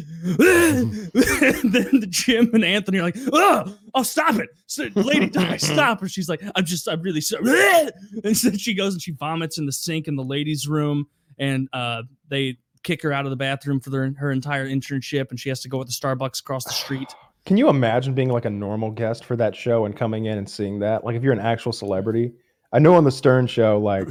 [2.01, 6.11] the jim and anthony are like oh, oh stop it So, lady die stop and
[6.11, 7.45] she's like i'm just i'm really sorry
[8.25, 11.07] and so she goes and she vomits in the sink in the ladies room
[11.39, 15.41] and uh they kick her out of the bathroom for their, her entire internship and
[15.41, 17.09] she has to go with the starbucks across the street
[17.49, 20.47] Can you imagine being like a normal guest for that show and coming in and
[20.47, 21.03] seeing that?
[21.03, 22.35] Like if you're an actual celebrity.
[22.73, 24.09] I know on the Stern show, like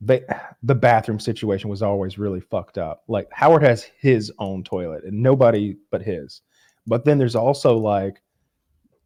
[0.00, 0.22] they
[0.62, 3.02] the bathroom situation was always really fucked up.
[3.08, 6.42] Like Howard has his own toilet and nobody but his.
[6.86, 8.22] But then there's also like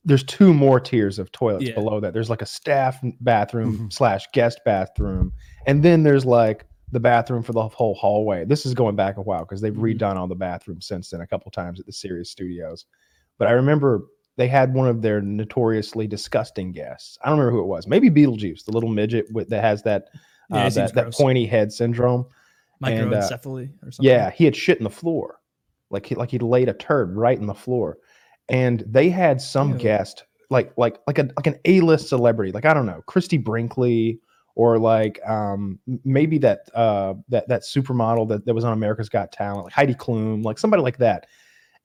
[0.05, 1.75] there's two more tiers of toilets Yeah.
[1.75, 2.13] below that.
[2.13, 3.93] There's like a staff bathroom Mhm.
[3.93, 5.33] slash guest bathroom,
[5.67, 8.45] and then there's like the bathroom for the whole hallway.
[8.45, 9.97] This is going back a while because they've Mhm.
[9.99, 12.85] redone all the bathrooms since then a couple times at the Sirius Studios.
[13.39, 14.03] But I remember
[14.37, 17.19] they had one of their notoriously disgusting guests.
[17.23, 17.87] I don't remember who it was.
[17.87, 20.09] Maybe Beetlejuice, the little midget with, that has that
[20.51, 22.27] uh, that, that pointy head syndrome.
[22.85, 23.21] And, uh,
[23.83, 25.39] or something Yeah, he had shit in the floor,
[25.91, 27.99] like he like he laid a turd right in the floor,
[28.49, 29.79] and they had some Ew.
[29.79, 33.39] guest like like like a like an A list celebrity, like I don't know, Christie
[33.39, 34.21] Brinkley
[34.55, 39.33] or like um maybe that uh that that supermodel that, that was on America's Got
[39.33, 41.27] Talent, like Heidi Klum, like somebody like that,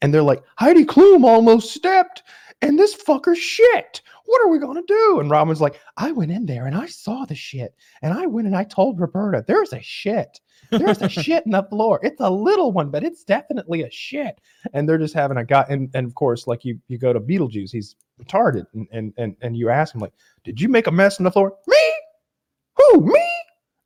[0.01, 2.23] and they're like Heidi Klum almost stepped,
[2.61, 4.01] and this fucker shit.
[4.25, 5.19] What are we gonna do?
[5.19, 8.47] And Robin's like, I went in there and I saw the shit, and I went
[8.47, 10.39] and I told Roberta, there's a shit.
[10.71, 11.99] There's a shit in the floor.
[12.03, 14.41] It's a little one, but it's definitely a shit.
[14.73, 15.65] And they're just having a guy.
[15.69, 18.65] And, and of course, like you you go to Beetlejuice, he's retarded.
[18.73, 21.31] And, and and and you ask him, like, did you make a mess in the
[21.31, 21.53] floor?
[21.67, 21.93] Me?
[22.75, 23.01] Who?
[23.01, 23.31] Me?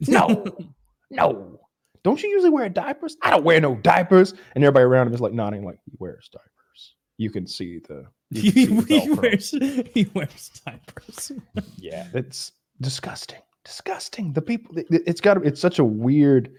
[0.08, 0.46] No.
[1.10, 1.60] no.
[2.04, 3.16] Don't you usually wear diapers?
[3.22, 4.34] I don't wear no diapers.
[4.56, 6.96] And everybody around him is like nodding, like, he wears diapers.
[7.18, 9.50] You can see the you he, can see the he wears
[9.94, 11.32] he wears diapers
[11.78, 13.40] Yeah, it's disgusting.
[13.64, 14.34] Disgusting.
[14.34, 14.78] The people.
[14.78, 15.46] it- It's got.
[15.46, 16.52] It's such a weird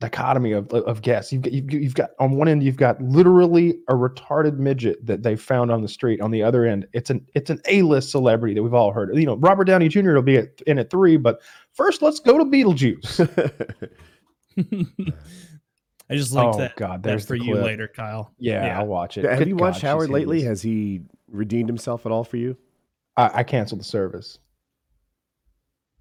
[0.00, 1.32] dichotomy of of guests.
[1.32, 5.22] You've got, you've, you've got on one end you've got literally a retarded midget that
[5.22, 6.20] they found on the street.
[6.20, 9.16] On the other end, it's an it's an A list celebrity that we've all heard.
[9.16, 10.12] You know, Robert Downey Jr.
[10.12, 11.40] will be at, in at three, but
[11.72, 13.88] first let's go to Beetlejuice.
[16.10, 18.32] I just linked Oh, that, God, that there's for the you later, Kyle.
[18.38, 18.78] Yeah, Yeah.
[18.78, 19.24] I'll watch it.
[19.24, 20.42] Have Good you watched God, Howard lately?
[20.42, 22.56] Has he redeemed himself at all for you?
[23.16, 24.38] I, I canceled the service.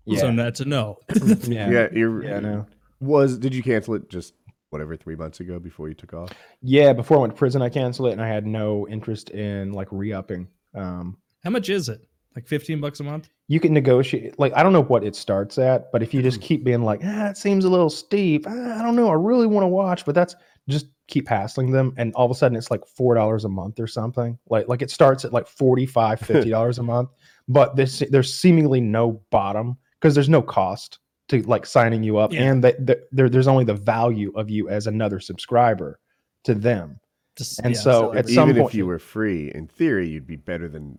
[0.06, 0.98] Yeah, So that's a no.
[1.44, 2.24] yeah, Yeah, you're.
[2.24, 2.66] yeah, no.
[3.00, 4.34] Was did you cancel it just
[4.70, 6.32] whatever three months ago before you took off?
[6.62, 9.72] Yeah, before I went to prison, I canceled it, and I had no interest in
[9.72, 10.48] like re-upping.
[10.76, 12.02] Um, How much is it?
[12.36, 13.30] Like 15 bucks a month?
[13.50, 14.40] you can negotiate.
[14.40, 17.02] Like I don't know what it starts at, but if you just keep being like,
[17.04, 18.46] ah, it seems a little steep.
[18.48, 19.10] Ah, I don't know.
[19.10, 20.36] I really want to watch, but that's
[20.70, 23.80] just keep hassling them, and all of a sudden it's like four dollars a month
[23.80, 24.40] or something.
[24.50, 27.10] Like like it starts at like 45 50 dollars a month,
[27.48, 31.00] but there's there's seemingly no bottom because there's no cost
[31.30, 32.44] to like signing you up, Yeah.
[32.44, 36.00] and that that there, there's only the value of you as another subscriber
[36.46, 37.00] to them.
[37.38, 39.68] Just, And yeah, so so at every- some Even if point- you were free, in
[39.68, 40.98] theory, you'd be better than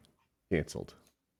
[0.52, 0.94] canceled.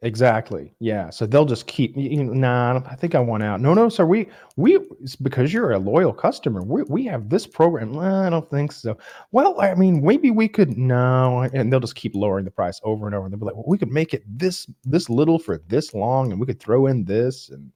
[0.05, 0.75] Exactly.
[0.81, 1.09] Yeah.
[1.09, 1.97] So they'll just keep.
[1.97, 3.63] You know, nah, I think I want out.
[3.63, 4.05] No, no, sir.
[4.05, 6.63] We we it's because you're a loyal customer.
[6.63, 7.93] We we have this program.
[7.93, 8.99] "Nah, I don't think so.
[9.33, 10.77] Well, I mean, maybe we could.
[10.77, 13.25] No, and they'll just keep lowering the price over and over.
[13.25, 16.33] And they'll be like, well, we could make it this this little for this long,
[16.33, 17.73] and we could throw in this, and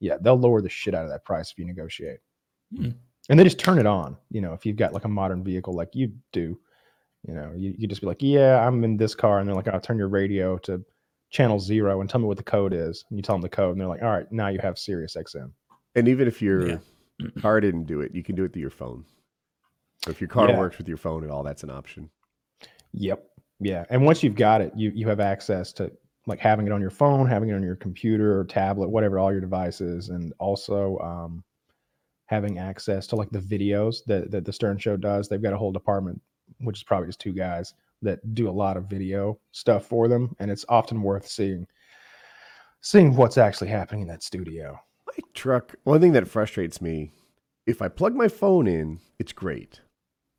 [0.00, 2.18] yeah, they'll lower the shit out of that price if you negotiate.
[2.76, 2.90] Hmm.
[3.30, 4.16] And they just turn it on.
[4.30, 6.58] You know, if you've got like a modern vehicle like you do,
[7.24, 9.68] You know, you you just be like, yeah, I'm in this car, and they're like,
[9.68, 10.84] I'll turn your radio to
[11.30, 13.04] channel zero and tell me what the code is.
[13.10, 15.16] And you tell them the code, and they're like, all right, now you have Sirius
[15.16, 15.50] XM.
[15.94, 16.78] And even if your Yeah.
[17.40, 19.04] car didn't do it, you can do it through your phone.
[20.04, 20.58] So if your car Yeah.
[20.58, 22.08] works with your phone at all, that's an option.
[22.92, 23.24] Yep.
[23.60, 23.84] Yeah.
[23.90, 25.90] And once you've got it, you you have access to
[26.26, 29.32] like having it on your phone, having it on your computer or tablet, whatever all
[29.32, 31.42] your devices, and also um,
[32.26, 35.28] having access to like the videos that, that the Stern Show does.
[35.28, 36.20] They've got a whole department,
[36.60, 40.34] which is probably just two guys that do a lot of video stuff for them,
[40.38, 41.66] and it's often worth seeing
[42.80, 44.78] seeing what's actually happening in that studio.
[45.06, 47.10] My truck, one thing that frustrates me,
[47.66, 49.80] if I plug my phone in, it's great.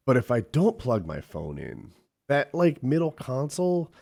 [0.06, 1.92] But if I don't plug my phone in,
[2.28, 3.94] that like middle console,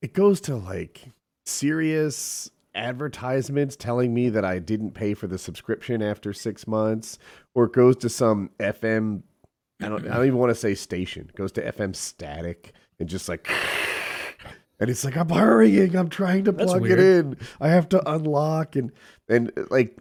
[0.00, 1.02] it goes to like
[1.46, 7.18] Sirius advertisements telling me that I didn't pay for the subscription after six months,
[7.54, 9.22] or it goes to some FM.
[9.80, 10.06] I don't.
[10.08, 11.26] I don't even want to say station.
[11.28, 12.72] It goes to FM static
[13.02, 13.50] and just like.
[14.78, 15.94] And it's like I'm hurrying.
[15.94, 17.36] I'm trying to That's plug it in.
[17.60, 18.90] I have to unlock and
[19.28, 19.96] and like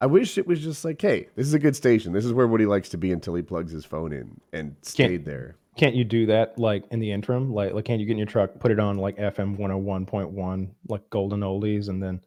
[0.00, 2.12] I wish it was just like, hey, this is a good station.
[2.12, 5.24] This is where Woody likes to be until he plugs his phone in and stayed
[5.24, 5.56] there.
[5.76, 7.52] Can't you do that like in the interim?
[7.52, 11.10] Like, like can't you get in your truck, put it on like FM 101.1, like
[11.10, 12.20] golden oldies, and then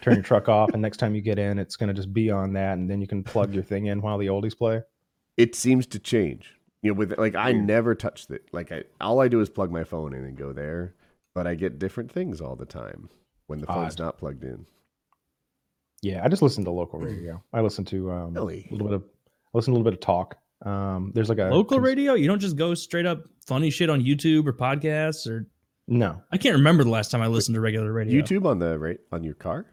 [0.00, 0.70] turn your truck off?
[0.72, 3.06] And next time you get in, it's gonna just be on that, and then you
[3.06, 4.82] can plug your thing in while the oldies play.
[5.36, 6.54] It seems to change.
[6.84, 8.44] You know, with like I never touched it.
[8.52, 10.94] Like I all I do is plug my phone in and go there,
[11.34, 13.08] but I get different things all the time
[13.46, 14.00] when the phone's Odd.
[14.04, 14.66] not plugged in.
[16.02, 17.42] Yeah, I just listen to local radio.
[17.52, 18.66] I listen to um, Really?
[18.70, 20.36] a little bit of, I listen to a little bit of talk.
[20.64, 22.14] Um, there's like a Local cons- radio?
[22.14, 25.46] You don't just go straight up funny shit on YouTube or podcasts or
[25.88, 28.20] No, I can't remember the last time I listened to regular radio.
[28.22, 29.64] YouTube on the right on your car?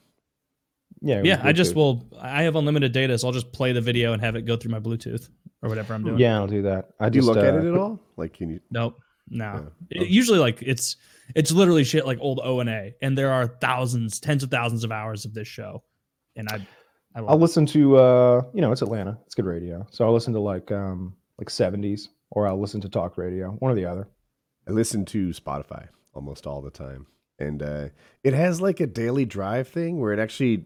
[1.01, 2.05] yeah, Yeah, I just will.
[2.21, 4.71] I have unlimited data, so I'll just play the video and have it go through
[4.71, 5.27] my Bluetooth
[5.61, 6.19] or whatever I'm doing.
[6.19, 6.89] Yeah, I'll do that.
[6.99, 7.99] I Do you just, look at uh, it at all?
[8.17, 8.99] Like can you Nope.
[9.29, 9.69] No.
[9.89, 10.01] Yeah.
[10.01, 10.97] It- usually, like it's
[11.35, 14.83] it's literally shit like old O and A, and there are thousands, tens of thousands
[14.83, 15.83] of hours of this show,
[16.35, 16.65] and I,
[17.15, 17.41] I I'll it.
[17.41, 20.71] listen to uh you know it's Atlanta it's good radio so I'll listen to like
[20.71, 24.07] um like 70s or I'll listen to talk radio one or the other
[24.67, 27.07] I listen to Spotify almost all the time.
[27.39, 27.87] And uh,
[28.23, 30.65] it has like a daily drive thing where it actually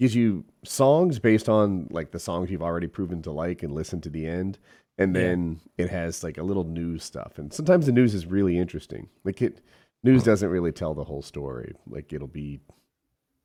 [0.00, 4.00] gives you songs based on like the songs you've already proven to like and listen
[4.02, 4.58] to the end.
[4.98, 5.22] And Yeah.
[5.22, 7.38] then it has like a little news stuff.
[7.38, 9.08] And sometimes the news is really interesting.
[9.24, 9.60] Like it
[10.04, 11.72] news doesn't really tell the whole story.
[11.88, 12.60] Like it'll be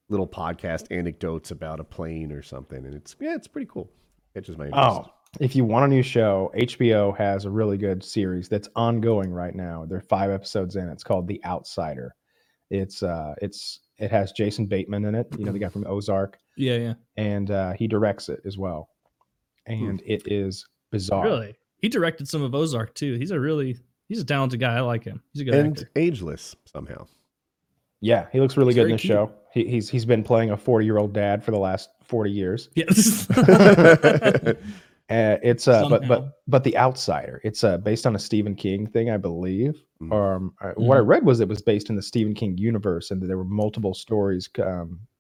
[0.10, 2.86] little podcast anecdotes about a plane or something.
[2.86, 3.90] And it's yeah, it's pretty cool.
[4.34, 4.90] Catches my interest.
[4.90, 9.32] oh if you want a new show HBO has a really good series that's ongoing
[9.32, 12.14] right now there are five episodes in it's called The Outsider
[12.70, 16.38] it's uh it's it has Jason Bateman in it you know the guy from Ozark
[16.56, 16.94] Yeah, yeah.
[17.18, 18.90] and uh he directs it as well
[19.66, 23.16] and it is bizarre Really, he directed some of Ozark too.
[23.18, 23.78] He's a really
[24.10, 24.76] he's a talented guy.
[24.76, 25.22] I like him.
[25.34, 25.90] He's a good and actor.
[25.96, 27.06] ageless somehow.
[28.02, 29.12] yeah he looks really He's good in very this cute.
[29.14, 32.30] show he, he's he's been playing a 40 year old dad for the last 40
[32.32, 33.28] years Yes.
[35.10, 36.08] Uh, it's uh, but Somehow.
[36.08, 37.42] but but the outsider.
[37.44, 39.84] It's uh, based on a Stephen King thing, I believe.
[40.02, 40.14] Mm.
[40.14, 43.22] Um, uh, what I read was it was based in the Stephen King universe, and
[43.22, 45.13] that there were multiple stories um, it,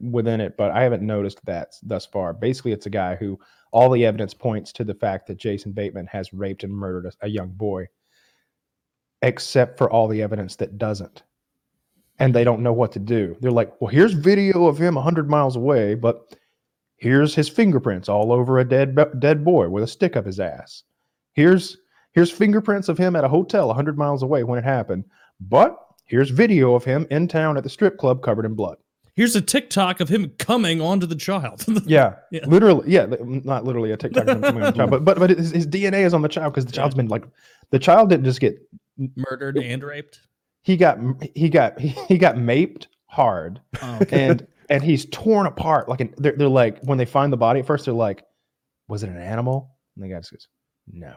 [0.00, 0.56] within it.
[0.56, 2.32] But I haven't noticed that thus far.
[2.32, 3.38] Basically, it's a guy who
[3.72, 7.26] all the evidence points to the fact that Jason Bateman has raped and murdered a,
[7.26, 7.86] a young boy,
[9.22, 11.22] except for all the evidence that doesn't.
[12.18, 13.36] And they don't know what to do.
[13.40, 16.34] They're like, well, here's video of him 100 miles away, but
[16.96, 20.82] here's his fingerprints all over a dead dead boy with a stick up his ass.
[21.34, 21.76] Here's
[22.12, 25.04] here's fingerprints of him at a hotel 100 miles away when it happened.
[25.40, 28.78] But here's video of him in town at the strip club covered in blood.
[29.18, 31.64] Here's a TikTok of him coming onto the child.
[31.86, 32.46] Yeah, Yeah.
[32.46, 32.88] literally.
[32.90, 35.30] Yeah, mm, not literally a TikTok of him coming on the child, but but but
[35.30, 36.76] his, his DNA is on the child because the Yeah.
[36.82, 37.24] child's been like
[37.70, 38.56] the child didn't just get
[39.16, 40.20] Murdered and raped.
[40.62, 40.98] he got
[41.34, 44.26] he got he, he got maped hard Oh, okay.
[44.28, 47.58] and and he's torn apart like an, they're, they're like when they find the body
[47.60, 48.22] at first they're like
[48.86, 50.46] was it an animal and the guy just goes
[50.92, 51.14] no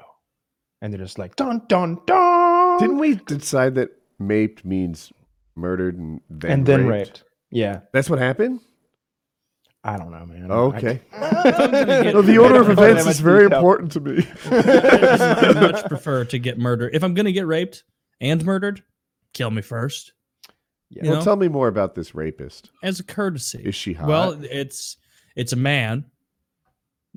[0.82, 3.90] and they're just like dun dun dun Didn't we decide that
[4.20, 5.12] maped means
[5.56, 7.10] murdered and then and then raped?
[7.10, 8.60] raped yeah That's what happened.
[9.84, 11.02] i don't know man Okay.
[11.14, 13.58] I'm gonna get- Well, the order of I don't have events is very detail.
[13.60, 14.28] important to me.
[14.52, 16.92] I much prefer to get murdered.
[16.94, 17.84] If I'm gonna get raped
[18.20, 18.84] and murdered,
[19.34, 20.14] kill me first
[20.90, 21.04] Yeah.
[21.10, 21.24] Well, know?
[21.24, 22.70] tell me more about this rapist.
[22.84, 23.62] as a courtesy.
[23.64, 24.08] Is she hot?
[24.08, 24.98] Well, it's
[25.36, 26.06] it's a man,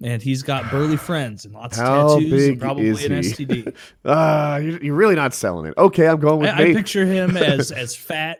[0.02, 2.96] and he's got burly friends and lots How of tattoos and probably an?
[2.96, 3.74] STD.
[4.04, 5.74] ah, you're, you're really not selling it.
[5.76, 8.38] Okay, I'm going with I, I picture him as as fat,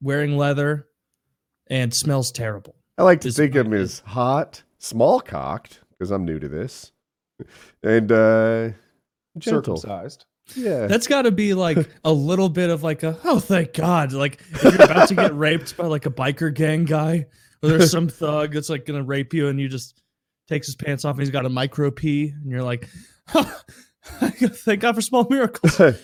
[0.00, 0.88] wearing leather,
[1.72, 2.76] and smells terrible.
[2.98, 6.38] I like to is think of him my- as hot, small cocked, because I'm new
[6.38, 6.92] to this,
[7.82, 8.70] and uh,
[9.38, 9.76] gentle.
[9.78, 10.86] circumcised Yeah.
[10.86, 14.40] That's got to be like a little bit of like a oh thank God like
[14.50, 17.26] if you're about to get raped by like a biker gang guy
[17.62, 20.02] or there's some thug that's like gonna rape you and you just
[20.48, 22.88] takes his pants off and he's got a micro pee and you're like
[24.04, 25.80] thank God for small miracles.
[25.80, 25.96] I,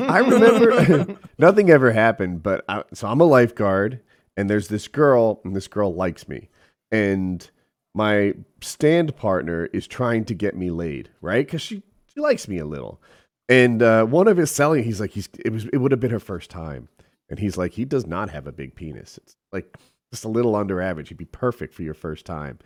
[0.00, 4.00] I remember nothing ever happened, but I, so I'm a lifeguard,
[4.36, 6.48] and there's this girl, and this girl likes me,
[6.90, 7.50] and
[7.94, 11.46] my stand partner is trying to get me laid, right?
[11.46, 11.82] Because she
[12.12, 13.00] she likes me a little,
[13.48, 16.10] and uh, one of his selling, he's like, he's it was it would have been
[16.10, 16.88] her first time,
[17.30, 19.18] and he's like, he does not have a big penis.
[19.18, 19.76] It's like
[20.12, 21.08] just a little under average.
[21.08, 22.58] He'd be perfect for your first time.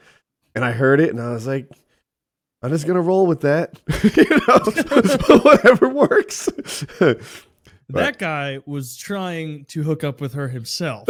[0.55, 1.71] And I heard it, and I was like,
[2.62, 3.81] I'm just gonna roll with that.
[4.16, 4.25] you
[5.29, 6.49] know, whatever works.
[7.93, 11.09] that guy was trying to hook up with her himself.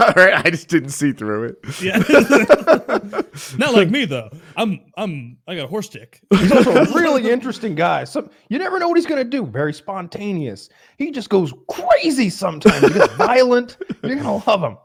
[0.00, 1.82] All right, I just didn't see through it.
[1.82, 1.98] Yeah.
[3.58, 4.30] Not like me though.
[4.56, 6.20] I'm I'm I got a horse dick.
[6.30, 8.04] He's also a really interesting guy.
[8.04, 9.46] Some you never know what he's gonna do.
[9.46, 10.68] Very spontaneous.
[10.96, 12.80] He just goes crazy sometimes.
[12.86, 13.76] He gets violent.
[14.02, 14.78] You're gonna love him.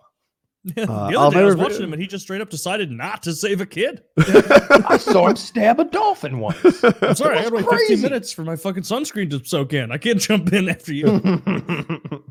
[0.65, 2.39] Yeah, Uh, the I'll other day I was never- watching him and he just straight
[2.41, 4.01] up decided not to save a kid.
[4.17, 6.57] I saw him stab a dolphin once.
[6.63, 9.91] I'm sorry, I That's got like 15 minutes for my fucking sunscreen to soak in.
[9.91, 11.05] I can't jump in after you.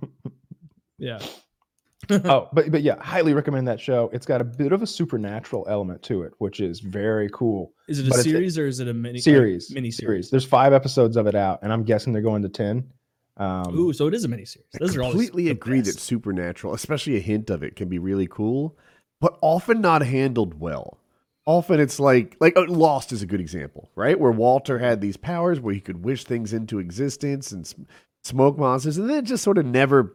[0.98, 1.18] Yeah.
[2.10, 4.08] oh, but but yeah, highly recommend that show.
[4.12, 7.72] It's got a bit of a supernatural element to it, which is very cool.
[7.88, 9.96] Is it a But it's a- series or is it a mini Series, mini series.
[9.96, 10.30] series?
[10.30, 12.84] There's five episodes of it out, and I'm guessing they're going to ten.
[13.36, 14.68] Um, Ooh, so it is a mini series.
[14.74, 17.98] I Those are always completely agree that supernatural, especially a hint of it, can be
[17.98, 18.76] really cool,
[19.20, 20.98] but often not handled well.
[21.44, 24.18] Often it's like like uh, Lost is a good example, right?
[24.18, 27.82] Where Walter had these powers where he could wish things into existence and sm-
[28.22, 30.14] smoke monsters, and then it just sort of never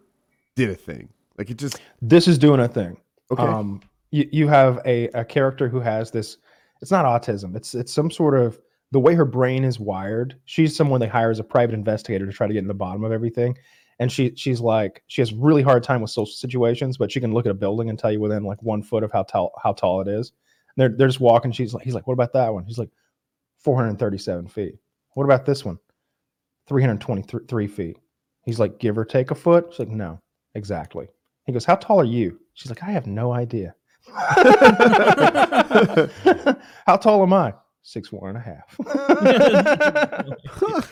[0.56, 1.10] did a thing.
[1.38, 2.98] Like it just this is doing a thing.
[3.32, 3.44] okay.
[3.44, 6.38] Um, you, you have a, a character who has this.
[6.82, 7.56] It's not autism.
[7.56, 8.58] It's it's some sort of
[8.92, 10.36] the way her brain is wired.
[10.46, 13.04] She's someone they hire as a private investigator to try to get in the bottom
[13.04, 13.58] of everything.
[14.00, 17.34] And she she's like she has really hard time with social situations, but she can
[17.34, 19.74] look at a building and tell you within like one foot of how tall how
[19.74, 20.34] tall it is.
[20.76, 21.52] And they're they're just walking.
[21.52, 22.66] She's like he's like, what about that one?
[22.66, 22.90] He's like,
[23.60, 24.76] 437 feet.
[25.16, 25.80] What about this one?
[26.68, 27.98] 323 feet.
[28.44, 29.68] He's like, give or take a foot.
[29.72, 30.22] She's like, no,
[30.54, 31.08] exactly.
[31.46, 32.40] He goes, How tall are you?
[32.54, 33.74] She's like, I have no idea.
[36.86, 37.54] How tall am I?
[37.88, 38.76] Six one and a half.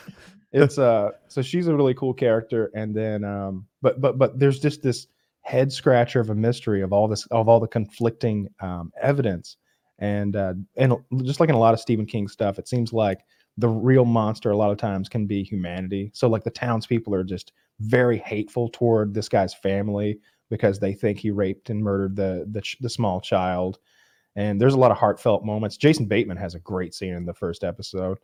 [0.52, 2.70] it's uh so she's a really cool character.
[2.74, 5.06] And then um, but but but there's just this
[5.42, 9.58] head scratcher of a mystery of all this of all the conflicting um evidence.
[9.98, 13.26] And uh and just like in a lot of Stephen King stuff, it seems like
[13.58, 16.10] the real monster a lot of times can be humanity.
[16.14, 20.18] So like the townspeople are just very hateful toward this guy's family
[20.48, 23.80] because they think he raped and murdered the the, the small child.
[24.36, 25.76] And there's a lot of heartfelt moments.
[25.78, 28.18] Jason Bateman has a great scene in the first episode.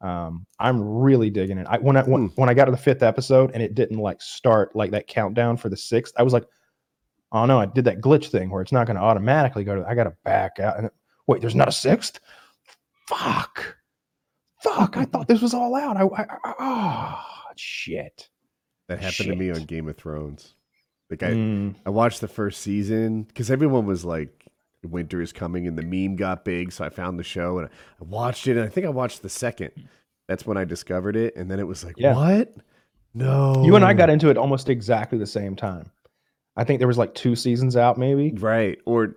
[0.00, 1.66] Um, I'm really digging it.
[1.70, 2.34] I when I when, Hmm.
[2.34, 5.56] when I got to the fifth episode and it didn't like start like that countdown
[5.56, 6.44] for the sixth, I was like,
[7.30, 9.86] oh no, I did that glitch thing where it's not going to automatically go to.
[9.88, 10.78] I got to back out.
[10.78, 10.90] And
[11.28, 12.18] wait, there's not a sixth.
[13.08, 13.76] Fuck,
[14.60, 14.96] fuck!
[14.96, 15.96] I thought this was all out.
[15.96, 18.28] I, I, I oh shit.
[18.88, 19.64] that happened to me on.
[19.64, 20.54] Game of Thrones.
[21.10, 21.74] Like I, Mm.
[21.86, 24.41] I watched the first season because everyone was like,
[24.88, 26.72] "Winter is coming," and the meme got big.
[26.72, 28.56] So I found the show and I watched it.
[28.56, 29.70] And I think I watched the second.
[30.28, 32.14] That's when I discovered it, and then it was like, Yeah.
[32.14, 32.54] "What?
[33.14, 35.90] No." You and I got into it almost exactly the same time.
[36.56, 38.32] I think there was like two seasons out, maybe.
[38.38, 39.16] right, or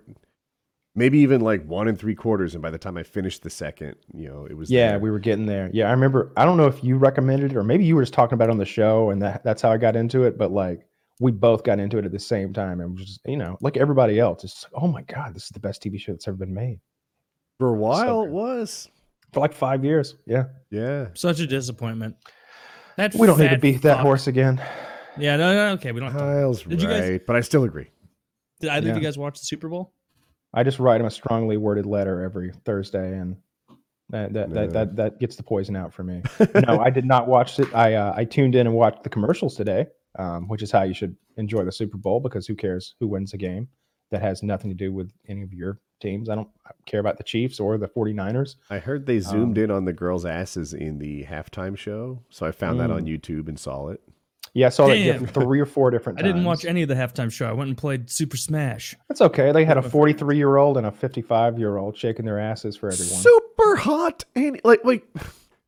[0.94, 2.54] maybe even like one and three quarters.
[2.54, 4.98] And by the time I finished the second, you know, it was Yeah, there.
[5.00, 5.68] we were getting there.
[5.72, 6.32] Yeah, I remember.
[6.36, 8.52] I don't know if you recommended it or maybe you were just talking about it
[8.52, 10.38] on the show, and that, that's how I got into it.
[10.38, 10.86] But like,
[11.20, 14.18] we both got into it at the same time, and just you know, like everybody
[14.20, 16.54] else, it's like, oh my god, this is the best TV show that's ever been
[16.54, 16.78] made
[17.58, 18.22] for a while.
[18.22, 18.28] good.
[18.28, 18.88] it was.
[19.32, 20.14] for like five years.
[20.26, 21.06] Yeah, Yeah.
[21.14, 22.16] Such a disappointment.
[22.96, 24.02] That we don't need to beat that fuck.
[24.06, 24.62] horse again.
[25.18, 26.26] Yeah, no, no, okay, we don't have to.
[26.26, 27.88] Kyle's Did you guys- but I still agree.
[28.60, 29.92] Did either of you guys watch the Super Bowl?
[30.54, 33.36] I just write him a strongly worded letter every Thursday, and
[34.10, 34.54] that that, No.
[34.54, 36.22] that that that gets the poison out for me.
[36.66, 37.74] no, I did not watch it.
[37.74, 39.86] I uh, I tuned in and watched the commercials today,
[40.18, 43.30] um, which is how you should enjoy the Super Bowl because who cares who wins
[43.32, 43.68] the game?
[44.10, 46.28] That has nothing to do with any of your teams.
[46.28, 46.48] I don't
[46.84, 48.54] care about the Chiefs or the 49ers.
[48.70, 52.46] I heard they zoomed Um, in on the girls' asses in the halftime show, so
[52.46, 54.00] I found that on YouTube and saw it.
[54.54, 55.24] Yeah, I saw that Damn.
[55.24, 56.24] different- three or four different Times.
[56.28, 57.46] I didn't watch any of the halftime show.
[57.46, 58.94] I went and played Super Smash.
[59.08, 59.50] That's okay.
[59.52, 62.24] They had a One of my 43 year old and a 55 year old shaking
[62.24, 63.16] their asses for everyone.
[63.22, 65.04] Super hot and like like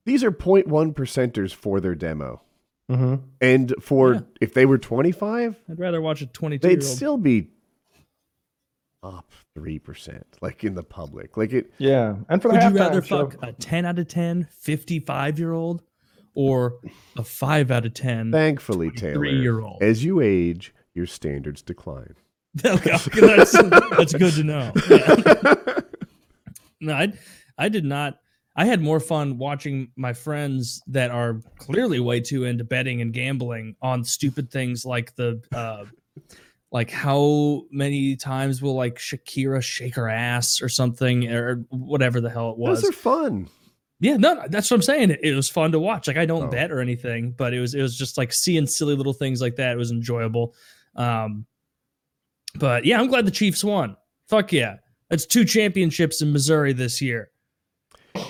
[0.07, 2.41] these are 0.1 percenters for their demo.
[2.89, 4.21] Hmm And for Yeah.
[4.41, 7.49] if they were 25, I'd rather watch a 22 they'd still be
[9.03, 11.37] up 3%, like in the public.
[11.37, 13.99] Like it Yeah, and for the Would you halftime rather show- fuck a 10 out
[13.99, 15.83] of 10 55 year old
[16.35, 16.79] or
[17.17, 19.83] a five out of ten Thankfully, Taylor, three-year-old.
[19.83, 22.15] as you age, your standards decline.
[22.65, 23.53] Okay, okay, that's,
[23.97, 24.73] that's good to know.
[24.89, 25.81] Yeah.
[26.81, 27.13] No, I,
[27.59, 28.21] I did not.
[28.59, 33.13] I had more fun watching my friends that are clearly way too into betting and
[33.13, 35.85] gambling on stupid things like the, uh,
[36.73, 42.29] like how many times will like Shakira shake her ass or something or whatever the
[42.31, 42.83] hell it was.
[42.83, 43.49] Those are fun.
[44.01, 45.11] Yeah, no, that's what I'm saying.
[45.13, 46.09] It, it was fun to watch.
[46.09, 46.51] Like I don't Oh.
[46.51, 49.55] bet or anything, but it was it was just like seeing silly little things like
[49.57, 49.73] that.
[49.73, 50.55] It was enjoyable.
[50.97, 51.47] Um,
[52.57, 53.97] but yeah, I'm glad the Chiefs won.
[54.29, 54.77] Fuck yeah,
[55.11, 57.31] that's two championships in Missouri this year.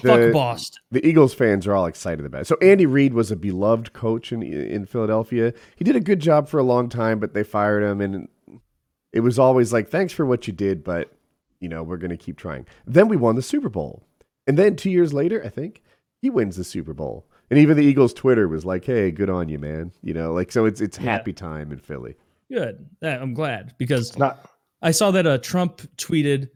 [0.02, 0.82] Fuck The- Boston.
[0.90, 2.46] the Eagles fans are all excited about it.
[2.46, 5.52] So Andy Reid was a beloved coach in in Philadelphia.
[5.76, 8.28] He did a good job for a long time, but they fired him, and
[9.12, 11.12] it was always like, "Thanks for what you did, but
[11.60, 14.02] you know we're going to keep trying." Then we won the Super Bowl,
[14.46, 15.82] and then two years later, I think
[16.22, 19.48] he wins the Super Bowl, and even the Eagles Twitter was like, "Hey, good on
[19.48, 21.12] you, man." You know, like so it's it's Yeah.
[21.12, 22.16] happy time in Philly.
[22.50, 22.86] Good.
[23.02, 24.50] Yeah, I'm glad because It's not.
[24.80, 26.48] I saw that uh, Trump tweeted.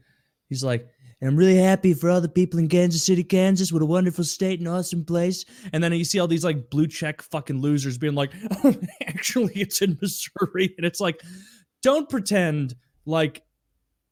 [0.49, 0.87] He's like,
[1.23, 3.71] and I'm really happy for all the people in Kansas City, Kansas.
[3.71, 5.45] What a wonderful state and awesome place.
[5.71, 8.33] And then you see all these like blue check fucking losers being like,
[8.65, 8.75] oh,
[9.07, 10.73] actually, it's in Missouri.
[10.75, 11.21] And it's like,
[11.81, 13.41] don't pretend like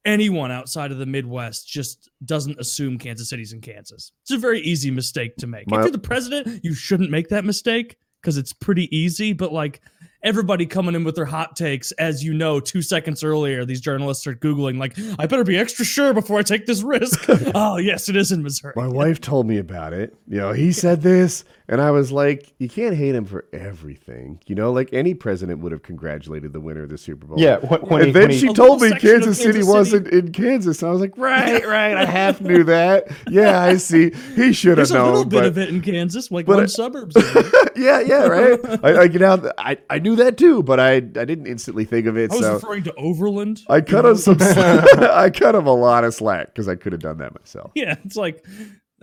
[0.06, 4.14] anyone outside of the Midwest just doesn't assume Kansas City's in Kansas.
[4.22, 5.70] It's a very easy mistake to make.
[5.70, 9.34] My- if you're the president, you shouldn't make that mistake because it's pretty easy.
[9.34, 9.82] But like,
[10.24, 11.92] everybody coming in with their hot takes.
[11.94, 15.86] As you know, two seconds earlier, these journalists are Googling, like, I better be extra
[15.86, 17.26] sure before I take this risk.
[17.56, 18.74] oh, yes, it is in Missouri.
[18.76, 20.16] My wife told me about it.
[20.28, 24.40] You know, he said this, and I was like, "You can't hate him for everything."
[24.46, 27.40] You know, like any president would have congratulated the winner of the Super Bowl.
[27.40, 29.22] Yeah, when, when and he, then when he- she A told me little section of
[29.24, 30.84] Kansas City City- wasn't in Kansas.
[30.84, 31.98] I was like, right, right.
[31.98, 33.08] I half knew that.
[33.32, 34.12] Yeah, I see.
[34.36, 35.30] He should have There's a little known.
[35.30, 37.16] bit But of it in Kansas, like but one I- suburbs.
[37.78, 38.60] yeah, yeah, right.
[38.84, 39.46] I, I get out.
[39.58, 42.32] I, I knew that too, but I I didn't instantly think of it.
[42.32, 43.62] I was So referring to Overland.
[43.70, 44.12] I you cut know?
[44.12, 44.38] him some.
[44.42, 47.72] I cut him a lot of slack because I could have done that myself.
[47.74, 48.44] Yeah, it's like,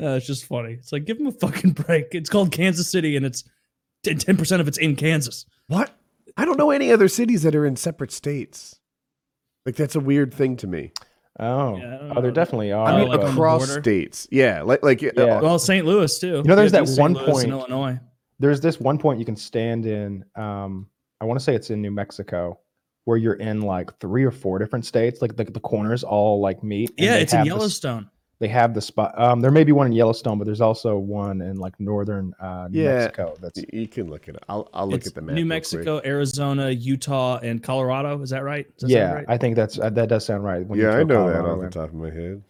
[0.01, 0.75] uh, it's just funny.
[0.75, 2.09] It's like, give him a fucking break.
[2.13, 3.45] It's called Kansas City, and it's
[4.05, 5.45] 10 percent of it's in Kansas.
[5.67, 5.91] What?
[6.37, 8.79] I don't know any other cities that are in separate states.
[9.67, 10.93] Like that's a weird thing to me.
[11.41, 12.87] oh, Yeah, oh, there definitely are.
[12.87, 14.29] I mean, Oh, like on but- the across states.
[14.31, 15.11] Yeah, like like uh,
[15.43, 15.85] Well, St.
[15.85, 16.27] Louis too.
[16.29, 17.27] You know, there's have that East one St.
[17.27, 18.01] Louis in point- Illinois.
[18.39, 20.87] there's this one point you can stand in um
[21.21, 22.57] i want to say it's in new mexico
[23.05, 26.63] where you're in like three or four different states like the, the corners all like
[26.63, 28.11] meet Yeah, it's in have the s- Yellowstone.
[28.41, 31.41] They have the spot um there may be one in yellowstone but there's also one
[31.41, 32.95] in like northern uh new Yeah.
[32.95, 34.45] mexico that's you can look at it up.
[34.49, 35.35] I'll I'll look at the map.
[35.35, 38.21] New Mexico, Arizona, Utah, and Colorado.
[38.23, 38.67] Is that right?
[38.79, 39.25] Does that sound yeah right?
[39.29, 41.65] i think that's uh, that does sound right when Yeah, I throw know that Colorado
[41.67, 42.43] off the top of my head.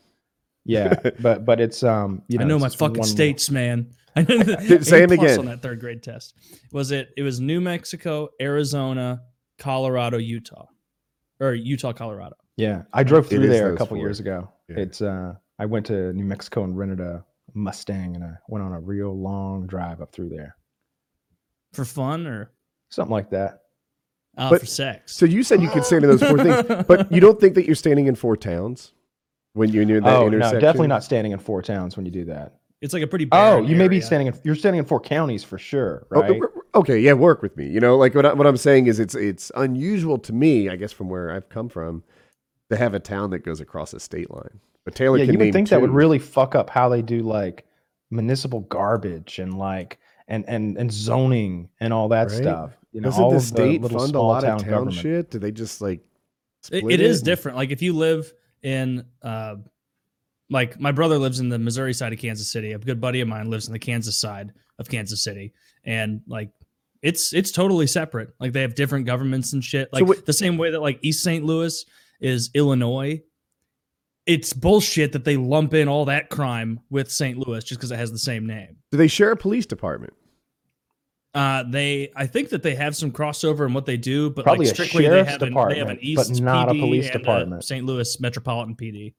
[0.64, 3.90] yeah but but it's um you know I know my fucking one- states, man.
[4.16, 5.38] I know the say A 'em plus again.
[5.40, 6.34] on that third grade test.
[6.72, 7.10] Was it?
[7.16, 9.20] It was New Mexico, Arizona,
[9.58, 10.66] Colorado, Utah,
[11.40, 12.34] or Utah, Colorado.
[12.56, 13.98] yeah i drove through there a couple four.
[13.98, 14.76] years ago Yeah.
[14.80, 18.72] it's uh i went to new mexico and rented a mustang and i went on
[18.72, 20.56] a real long drive up through there
[21.72, 22.50] For fun or
[22.90, 23.62] something like that
[24.36, 25.14] uh, But- for sex?
[25.14, 27.66] So you said you could stand in those four things, but you don't think that
[27.66, 28.92] you're standing in four towns
[29.54, 30.54] when you're near that oh intersection?
[30.56, 32.54] no, definitely not standing in four towns when you do that.
[32.80, 33.24] it's like a pretty.
[33.26, 36.20] Oh, barren you may be standing in you're standing in four counties for sure, Oh,
[36.20, 36.40] right?
[36.40, 37.66] r- r- okay, yeah, work with me.
[37.68, 40.76] You know, like what, I, what I'm saying is it's it's unusual to me, I
[40.76, 42.04] guess, from where I've come from,
[42.70, 44.60] to have a town that goes across a state line.
[44.88, 47.02] But Taylor yeah, can you name would think that would really fuck up how they
[47.02, 47.66] do like
[48.10, 52.40] municipal garbage and like and and and zoning and all that Right?
[52.40, 52.72] stuff.
[52.92, 54.96] You know, Doesn't all the state little fund a lot town of town government.
[54.96, 55.30] shit?
[55.30, 56.00] Do they just like?
[56.72, 57.58] It- it is and- different.
[57.58, 58.32] Like if you live
[58.62, 59.56] in, uh,
[60.48, 62.72] like my brother lives in the Missouri side of Kansas City.
[62.72, 65.52] A good buddy of mine lives in the Kansas side of Kansas City,
[65.84, 66.48] and like
[67.02, 68.30] it's it's totally separate.
[68.40, 69.92] Like they have different governments and shit.
[69.92, 71.44] Like what- the same way that like East St.
[71.44, 71.84] Louis
[72.20, 73.22] is Illinois.
[74.28, 77.38] It's bullshit that they lump in all that crime with St.
[77.38, 78.76] Louis just because it has the same name.
[78.92, 80.12] Do they share a police department?
[81.34, 84.66] Uh, they, I think that they have some crossover in what they do, but Probably
[84.66, 87.14] like strictly they have, an, they have an department, East but not a police and
[87.16, 87.64] a department.
[87.64, 87.86] St.
[87.86, 89.14] Louis Metropolitan PD.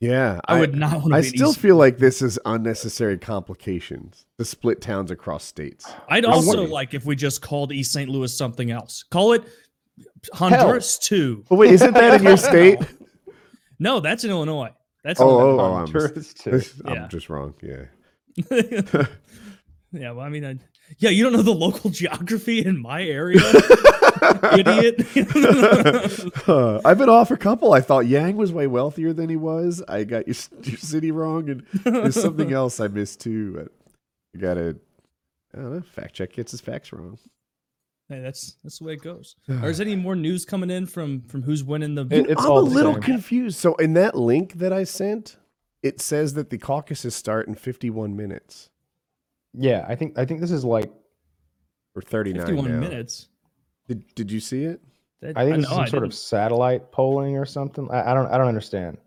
[0.00, 1.14] Yeah, I, would not want to.
[1.14, 5.90] I be still East- feel like this is unnecessary complications to split towns across states.
[6.10, 8.10] I'd I'm also wondering- like if we just called East St.
[8.10, 9.04] Louis something else.
[9.10, 9.44] Call it
[10.34, 11.44] Honduras Two.
[11.48, 12.78] But wait, isn't that in your state?
[13.78, 14.70] No, that's in Illinois.
[15.04, 15.62] That's Oh, Illinois.
[15.62, 16.34] oh, I'm, Honduras.
[16.84, 17.08] I'm Yeah.
[17.08, 17.54] just wrong.
[17.62, 17.84] Yeah.
[19.92, 20.10] yeah.
[20.12, 20.56] Well, I mean, I,
[20.98, 23.40] yeah, you don't know the local geography in my area,
[24.52, 25.06] idiot.
[26.48, 27.72] Uh, I've been off a couple.
[27.72, 29.82] I thought Yang was way wealthier than he was.
[29.88, 33.52] I got your, your city wrong, and there's something else I missed too.
[33.54, 33.68] But
[34.34, 34.76] You gotta,
[35.54, 37.18] I don't know, fact check gets his facts wrong.
[38.08, 39.34] Hey, that's that's the way it goes.
[39.48, 42.02] Or is any more news coming in from from who's winning the?
[42.10, 43.02] It- it's I'm all a the little same.
[43.02, 43.58] confused.
[43.58, 45.36] So in that link that I sent,
[45.82, 48.70] it says that the caucuses start in 51 minutes
[49.54, 50.92] Yeah, I think I think this is like
[51.96, 52.78] or 39 Fifty-one now.
[52.80, 53.28] minutes.
[53.88, 54.80] Did, did you see it?
[55.22, 56.20] That- I think know, is some I sort of didn't.
[56.20, 57.88] satellite polling or something.
[57.90, 58.98] I, I don't I don't understand.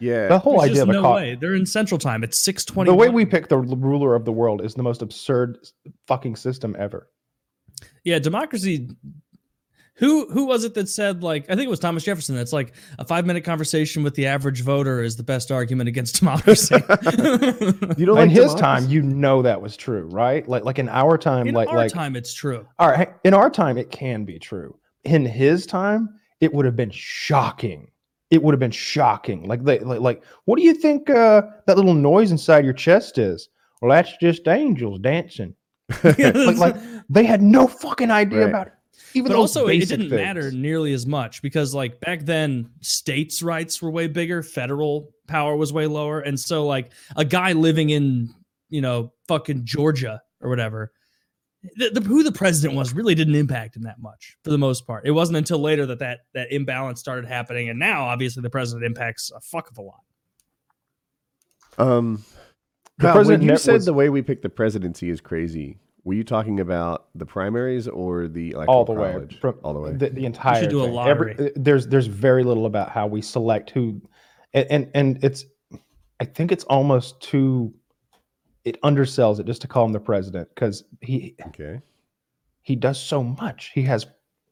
[0.00, 0.28] Yeah.
[0.28, 1.34] The whole There's idea just of a no cau- way.
[1.34, 2.22] They're in Central Time.
[2.22, 2.90] It's six twenty.
[2.90, 5.58] the way we pick the ruler of the world is the most absurd
[6.06, 7.08] fucking system ever.
[8.04, 8.88] Yeah, democracy.
[9.98, 12.74] Who who was it that said like I think it was Thomas Jefferson that's like
[12.98, 16.74] a five minute conversation with the average voter is the best argument against democracy.
[17.96, 18.60] You don't in like his democracy?
[18.60, 20.46] time, you know that was true, right?
[20.48, 22.66] Like like in our time, in like our like time, it's true.
[22.78, 24.76] all right, in our time, it can be true.
[25.04, 26.08] In his time,
[26.40, 27.88] it would have been shocking.
[28.30, 29.46] It would have been shocking.
[29.46, 33.18] Like they like, like what do you think uh, that little noise inside your chest
[33.18, 33.48] is?
[33.80, 35.54] Well, that's just angels dancing.
[36.02, 36.76] like, like
[37.08, 38.48] they had no fucking idea Right.
[38.48, 38.72] about it.
[39.16, 43.80] Even but also it didn't matter nearly as much because like back then states rights
[43.80, 48.28] were way bigger federal power was way lower and so like a guy living in
[48.70, 50.90] you know fucking georgia or whatever
[51.76, 54.84] the, the, who the president was really didn't impact him that much for the most
[54.84, 58.50] part it wasn't until later that that that imbalance started happening and now obviously the
[58.50, 60.00] president impacts a fuck of a lot
[61.78, 62.24] Um,
[62.98, 66.14] The Kyle, when you said was- the way we pick the presidency is crazy, were
[66.14, 69.92] you talking about the primaries or the electoral all the way from all the way.
[69.92, 70.98] the, the entire do a thing.
[70.98, 71.48] Every- lottery.
[71.48, 74.00] uh, there's there's very little about how we select who
[74.52, 75.46] and, and and it's
[76.20, 77.74] i think it's almost too
[78.64, 81.80] it undersells it just to call him the president because he okay.
[82.62, 84.06] he does so much he has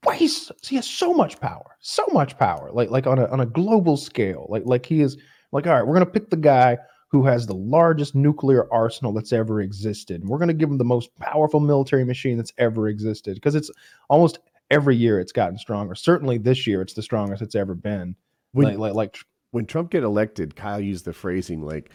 [0.05, 3.47] ways he has so much power so much power like like on a on a
[3.47, 5.17] global scale like like he is
[5.53, 6.77] like all right we're gonna pick the guy
[7.13, 10.85] who has the largest nuclear arsenal that's ever existed and we're gonna give them the
[10.85, 13.71] most powerful military machine that's ever existed because it's
[14.09, 14.39] almost
[14.71, 18.17] every year it's gotten stronger certainly this year it's the strongest it's ever been
[18.53, 19.19] When, like, like like
[19.51, 21.91] when Trump get elected, Kyle used the phrasing like,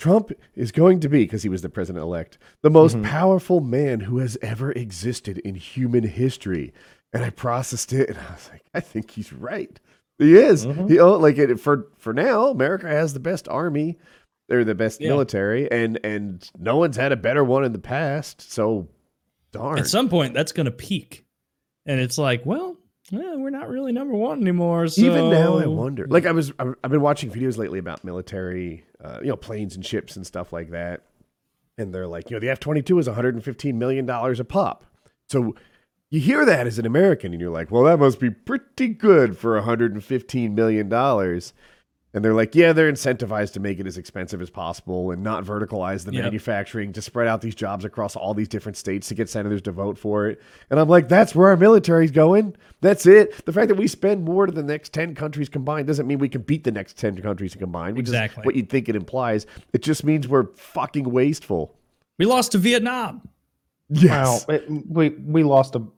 [0.00, 3.04] Trump is going to be, because he was the president elect, the most Mhm.
[3.04, 6.72] powerful man who has ever existed in human history.
[7.12, 9.78] And I processed it and I was like, I think he's right.
[10.18, 10.66] He is.
[10.66, 10.90] Mhm.
[10.90, 13.98] He, like it, for for now, America has the best army.
[14.48, 15.08] They're the best Yeah.
[15.08, 18.50] military, and and no one's had a better one in the past.
[18.52, 18.88] So
[19.52, 19.78] darn.
[19.78, 21.24] at some point that's going to peak
[21.86, 22.76] and it's like well
[23.10, 26.08] yeah, we're not really number one anymore so Even now, I wonder.
[26.08, 29.86] Like I was, I've been watching videos lately about military, uh, you know, planes and
[29.86, 31.02] ships and stuff like that,
[31.78, 34.06] and they're like, you know, the F twenty two is one hundred and fifteen million
[34.06, 34.84] dollars a pop.
[35.28, 35.54] So
[36.10, 39.38] you hear that as an American, and you're like, well, that must be pretty good
[39.38, 41.52] for one hundred and fifteen million dollars.
[42.16, 45.44] And they're like, yeah, they're incentivized to make it as expensive as possible and not
[45.44, 46.22] verticalize the Yep.
[46.24, 49.70] manufacturing to spread out these jobs across all these different states to get senators to
[49.70, 50.40] vote for it.
[50.70, 52.56] And I'm like, that's where our military's going.
[52.80, 53.44] That's it.
[53.44, 56.30] The fact that we spend more to the next 10 countries combined doesn't mean we
[56.30, 58.40] can beat the next 10 countries combined, which Exactly.
[58.40, 59.46] is what you'd think it implies.
[59.74, 61.76] It just means we're fucking wasteful.
[62.18, 63.28] we lost to vietnam
[63.90, 64.46] Yes.
[64.48, 65.92] Well, it, we we lost to,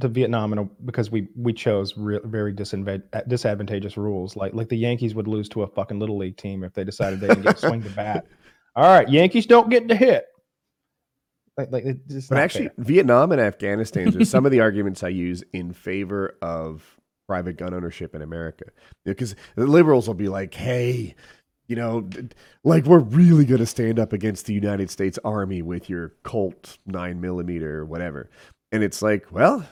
[0.00, 4.36] to Vietnam a, uh, because we we chose re- very disadva- disadvantageous rules.
[4.36, 7.20] Like like the Yankees would lose to a fucking little league team if they decided
[7.20, 8.26] they didn't get swing the bat.
[8.76, 10.26] All right, Yankees don't get to hit.
[11.56, 11.84] Like, like
[12.28, 12.74] But actually, fair.
[12.78, 16.82] Vietnam and Afghanistan are some of the arguments I use in favor of
[17.28, 18.64] private gun ownership in America.
[19.04, 21.14] Because the liberals will be like, hey,
[21.66, 22.08] you know,
[22.64, 26.78] like we're really going to stand up against the United States Army with your Colt
[26.86, 28.30] 9 millimeter or whatever.
[28.72, 29.64] And it's like, well,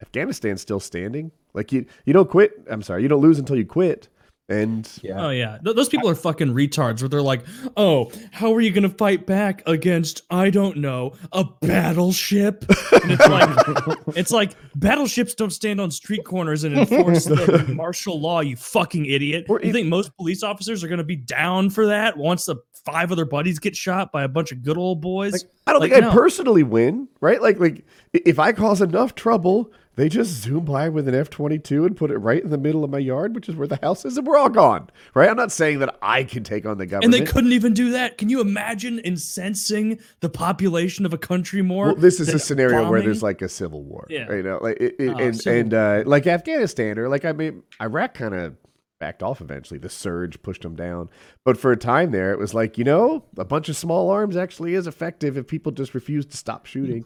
[0.00, 1.30] Afghanistan's still standing.
[1.54, 2.52] Like you, you don't quit.
[2.70, 4.08] I'm sorry, you don't lose until you quit.
[4.50, 5.26] And yeah.
[5.26, 7.02] Oh yeah, Th- those people are fucking retards.
[7.02, 7.44] Where they're like,
[7.76, 12.64] "Oh, how are you gonna fight back against I don't know a battleship?"
[13.02, 18.18] And it's like, it's like battleships don't stand on street corners and enforce the martial
[18.20, 18.40] law.
[18.40, 19.44] You fucking idiot!
[19.50, 22.56] Or you if- think most police officers are gonna be down for that once the
[22.86, 25.32] five other buddies get shot by a bunch of good old boys?
[25.32, 26.12] Like, I don't Like, think I no.
[26.14, 27.42] personally win, right?
[27.42, 27.84] Like, like
[28.14, 31.96] if I cause enough trouble, they just zoom by with an F twenty two and
[31.96, 34.16] put it right in the middle of my yard, which is where the house is,
[34.16, 35.28] and we're all gone, right?
[35.28, 37.12] I'm not saying that I can take on the government.
[37.14, 38.16] and they couldn't even do that.
[38.16, 41.86] Can you imagine incensing the population of a country more?
[41.86, 44.32] well, this is a than scenario where there's like a civil war, Yeah.
[44.32, 47.62] You know, like it, it- Oh, and and uh, like Afghanistan or like I mean
[47.80, 48.56] Iraq kind of
[49.00, 49.78] backed off eventually.
[49.78, 51.08] The surge pushed them down,
[51.44, 54.36] but for a time there, it was like you know a bunch of small arms
[54.36, 57.04] actually is effective if people just refuse to stop shooting.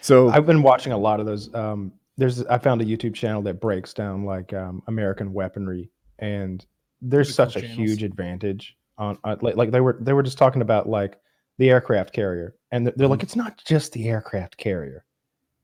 [0.00, 1.52] So I've been watching a lot of those.
[1.54, 6.64] Um, there's I found a YouTube channel that breaks down like um, American weaponry, and
[7.02, 7.76] there's such a channels.
[7.78, 11.18] huge advantage on uh, like like they were they were just talking about like
[11.58, 13.12] the aircraft carrier, and they're, they're Mm.
[13.12, 15.04] like, it's not just the aircraft carrier.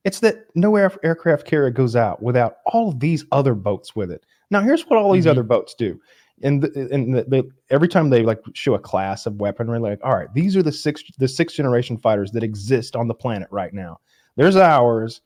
[0.05, 4.25] It's that no air, aircraft carrier goes out without all these other boats with it.
[4.51, 5.31] Now, here's what all these Mhm.
[5.31, 6.01] other boats do.
[6.43, 10.01] And, the, and the, they, every time they like show a class of weaponry, like,
[10.03, 13.49] all right, these are the six the sixth generation fighters that exist on the planet
[13.53, 14.01] right now.
[14.37, 15.21] There's ours.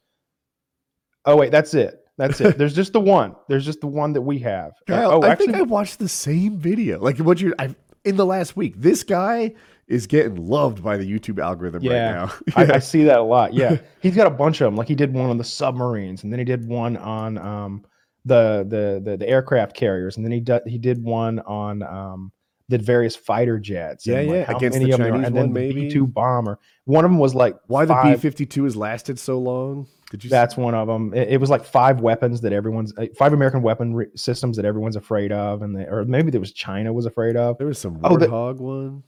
[1.27, 2.01] Oh wait, that's it.
[2.17, 2.57] That's it.
[2.59, 3.35] There's just the one.
[3.49, 4.73] There's just the one that we have.
[4.89, 6.99] Uh, oh, I actually, think I watched the same video.
[7.01, 7.75] Like what you I
[8.05, 8.75] in the last week.
[8.77, 9.53] This guy
[9.89, 12.23] is getting loved by the YouTube algorithm Yeah.
[12.25, 12.55] right now.
[12.57, 13.53] I, I see that a lot.
[13.55, 14.77] Yeah, he's got a bunch of them.
[14.77, 17.85] Like he did one on the submarines, and then he did one on um,
[18.25, 22.33] the, the the the aircraft carriers, and then he did he did one on um,
[22.69, 24.07] the various fighter jets.
[24.07, 25.83] Yeah, like, yeah, how against many the of them are, Chinese and then one, maybe.
[25.83, 26.59] B two bomber.
[26.85, 29.87] One of them was like Why the B five- fifty two has lasted so long?
[30.11, 30.31] Did you?
[30.31, 31.13] That's one of them.
[31.15, 34.97] It, it was like five weapons that everyone's five American weapon re- systems that everyone's
[34.97, 37.59] afraid of, and they, or maybe there was China was afraid of.
[37.59, 39.03] there was some Oh, the- one.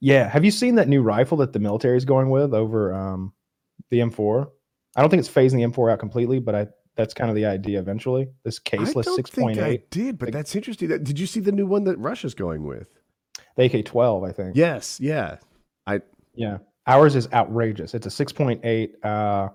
[0.00, 0.28] Yeah.
[0.28, 3.32] Have you seen that new rifle that the military is going with over um,
[3.90, 4.48] the M4?
[4.96, 6.66] I don't think it's phasing the M4 out completely, but I
[6.96, 8.28] that's kind of the idea eventually.
[8.44, 10.88] This caseless six point I did, but that's interesting.
[10.88, 12.86] That- Did you see the new one that Russia's going with?
[13.56, 14.56] the AK twelve, I think.
[14.56, 15.38] Yes, yeah.
[15.86, 16.00] I.
[16.34, 16.58] Yeah.
[16.86, 17.92] Ours is outrageous.
[17.94, 19.48] It's a six point eight uh,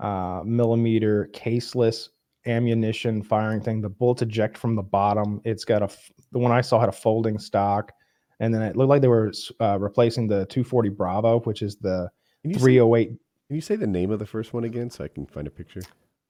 [0.00, 2.08] uh, millimeter caseless
[2.46, 3.80] ammunition firing thing.
[3.80, 5.40] The bullets eject from the bottom.
[5.44, 5.88] It's got a
[6.32, 7.92] the one I saw had a folding stock,
[8.40, 12.08] and then it looked like they were uh, replacing the 240 Bravo, which is the
[12.42, 15.04] Can you, say, 308 can you say the name of the first one again so
[15.04, 15.82] I can find a picture?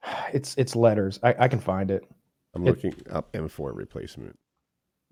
[0.33, 1.19] It's it's letters.
[1.23, 2.03] I, I can find it.
[2.55, 4.37] I'm It- looking up M4 replacement.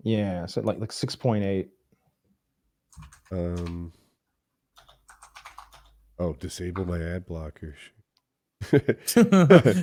[0.02, 1.70] Yeah, so like like six point eight.
[3.32, 3.92] Um.
[6.18, 7.74] Oh, disable my ad blocker.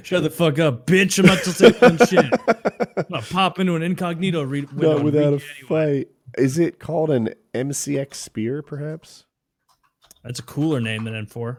[0.03, 1.19] Shut the fuck up, bitch!
[1.19, 2.25] I'm not just saying one shit.
[2.97, 4.95] I'm gonna pop into an incognito re- window.
[4.95, 5.43] Not without a anyway.
[5.67, 6.07] fight.
[6.37, 9.25] Is it called an MCX Spear, perhaps?
[10.23, 11.57] That's a cooler name than M4.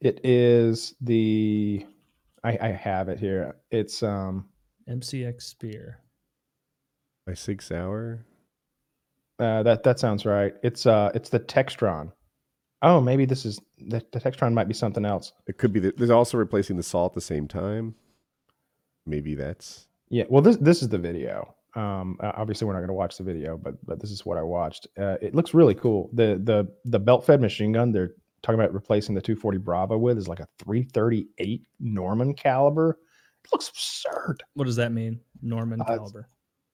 [0.00, 1.86] It is the.
[2.44, 3.56] I, I have it here.
[3.70, 4.48] It's um
[4.88, 5.98] MCX Spear.
[7.26, 8.24] By Sig Sauer?
[9.38, 10.54] uh, that that sounds right.
[10.62, 12.12] It's uh it's the Textron.
[12.82, 15.32] Oh, maybe this is the, the Textron might be something else.
[15.46, 15.80] It could be.
[15.80, 17.94] The, there's also replacing the Saw at the same time.
[19.06, 19.86] Maybe that's.
[20.10, 21.54] Yeah, well this this is the video.
[21.74, 24.42] Um, obviously we're not going to watch the video, but but this is what I
[24.42, 24.86] watched.
[24.98, 26.10] Uh, it looks really cool.
[26.12, 28.12] The the the belt fed machine gun they're
[28.42, 32.98] talking about replacing the 240 Bravo with is like a 338 Norman caliber.
[33.44, 34.42] It looks absurd.
[34.54, 35.20] What does that mean?
[35.42, 36.28] Norman Uh, caliber.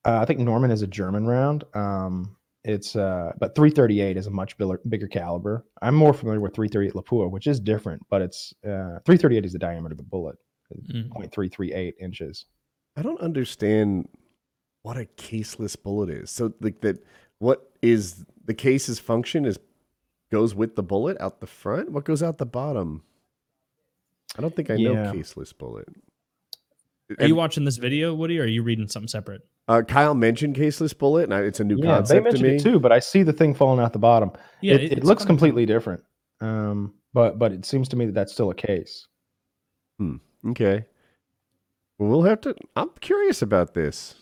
[0.05, 1.63] Uh, I think Norman is a German round.
[1.73, 2.35] Um,
[2.65, 5.65] it's uh, but 338 is a much bigger, bigger caliber.
[5.81, 9.59] I'm more familiar with 338 Lapua, which is different, but it's uh, 338 is the
[9.59, 10.35] diameter of the bullet,
[10.91, 11.09] Mm.
[11.09, 12.45] 0.338 inches.
[12.97, 14.09] I don't understand
[14.81, 16.31] what a caseless bullet is.
[16.31, 17.03] So, like that,
[17.39, 19.45] what is the case's function?
[19.45, 19.59] Is
[20.31, 21.91] goes with the bullet out the front.
[21.91, 23.03] What goes out the bottom?
[24.37, 25.11] I don't think I know Yeah.
[25.13, 25.87] caseless bullet.
[27.19, 29.41] Are you watching this video, Woody, or are you reading something separate?
[29.67, 32.43] Uh, Kyle mentioned caseless bullet, and I, it's a new Yeah, they concept to mentioned
[32.43, 32.55] me.
[32.55, 34.31] it too, but I see the thing falling out the bottom.
[34.61, 35.27] Yeah, it, it it's looks funny.
[35.29, 36.03] completely different.
[36.41, 39.07] Um, but but it seems to me that that's still a case.
[39.99, 40.17] Hmm.
[40.49, 40.85] Okay.
[41.97, 42.53] Well, we'll have to.
[42.75, 44.15] I'm curious about this.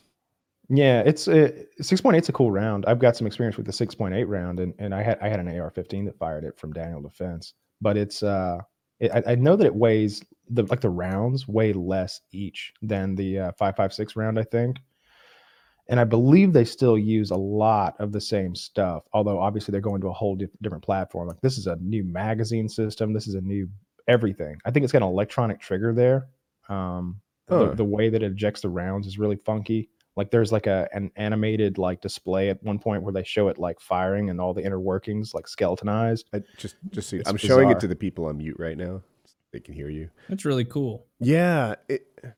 [0.69, 2.85] Yeah, it's uh, six point eight is a cool round.
[2.85, 5.27] I've got some experience with the six point eight round, and, and I had I
[5.27, 7.53] had an AR fifteen that fired it from Daniel Defense.
[7.81, 8.59] But it's uh,
[8.99, 13.15] it, I, I know that it weighs the like the rounds weigh less each than
[13.15, 14.77] the uh, five five six round, I think.
[15.89, 19.81] And I believe they still use a lot of the same stuff, although obviously they're
[19.81, 21.27] going to a whole di- different platform.
[21.27, 23.11] Like this is a new magazine system.
[23.13, 23.67] This is a new
[24.07, 24.57] everything.
[24.65, 26.27] I think it's got an electronic trigger there.
[26.69, 27.19] Um,
[27.49, 27.65] Huh.
[27.65, 29.89] the, the way that it ejects the rounds is really funky.
[30.15, 33.57] Like there's like a an animated like display at one point where they show it
[33.57, 36.29] like firing and all the inner workings like skeletonized.
[36.33, 39.01] I just, just so It's I'm showing it to the people on mute right now.
[39.25, 40.09] so They can hear you.
[40.29, 41.05] That's really cool.
[41.19, 41.75] Yeah.
[41.89, 42.33] It, it,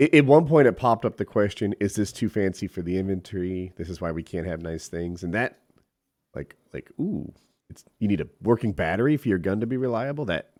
[0.00, 3.72] at one point, it popped up the question: Is this too fancy for the inventory?
[3.76, 5.22] This is why we can't have nice things.
[5.22, 5.58] And that,
[6.34, 7.32] like, like, ooh,
[7.68, 10.24] it's you need a working battery for your gun to be reliable.
[10.24, 10.50] That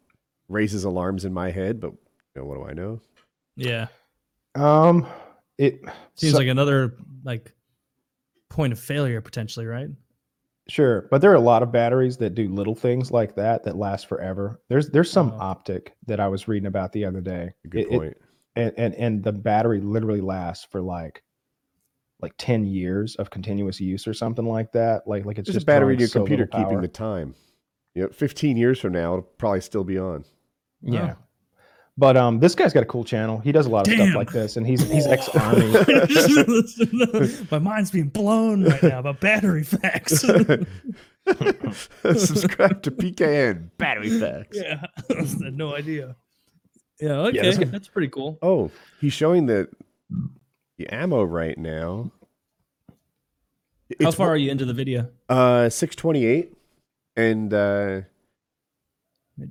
[0.48, 1.80] raises alarms in my head.
[1.80, 3.00] But you know, what do I know?
[3.56, 3.88] Yeah,
[4.54, 5.06] Um,
[5.58, 5.80] it
[6.14, 7.52] seems so- like another like
[8.48, 9.88] point of failure potentially, right?
[10.68, 13.76] Sure, but there are a lot of batteries that do little things like that that
[13.76, 14.60] last forever.
[14.68, 15.38] There's there's some Oh.
[15.40, 17.52] optic that I was reading about the other day.
[17.68, 18.16] Good It- it- point.
[18.56, 21.22] And, and and the battery literally lasts for like
[22.22, 25.06] like 10 years of continuous use or something like that.
[25.06, 27.34] Like like it's Just a battery in your so computer keeping the time.
[27.94, 30.24] You know, 15 years from now, it'll probably still be on.
[30.82, 31.14] Yeah.
[32.00, 33.40] But um, this guy's got a cool channel.
[33.40, 34.06] He does a lot of Damn.
[34.06, 35.70] stuff like this, and he's he's ex army.
[37.50, 40.20] My mind's being blown right now about battery facts.
[42.02, 44.56] Subscribe to PKN Battery Facts.
[44.56, 44.86] yeah,
[45.50, 46.16] no idea.
[47.00, 48.38] Yeah, okay, this guy- that's pretty cool.
[48.42, 48.70] Oh,
[49.00, 49.68] he's showing the
[50.78, 52.10] the ammo right now.
[54.00, 55.08] How far are you into the video?
[55.28, 56.52] Uh, six twenty eight,
[57.16, 58.02] and uh,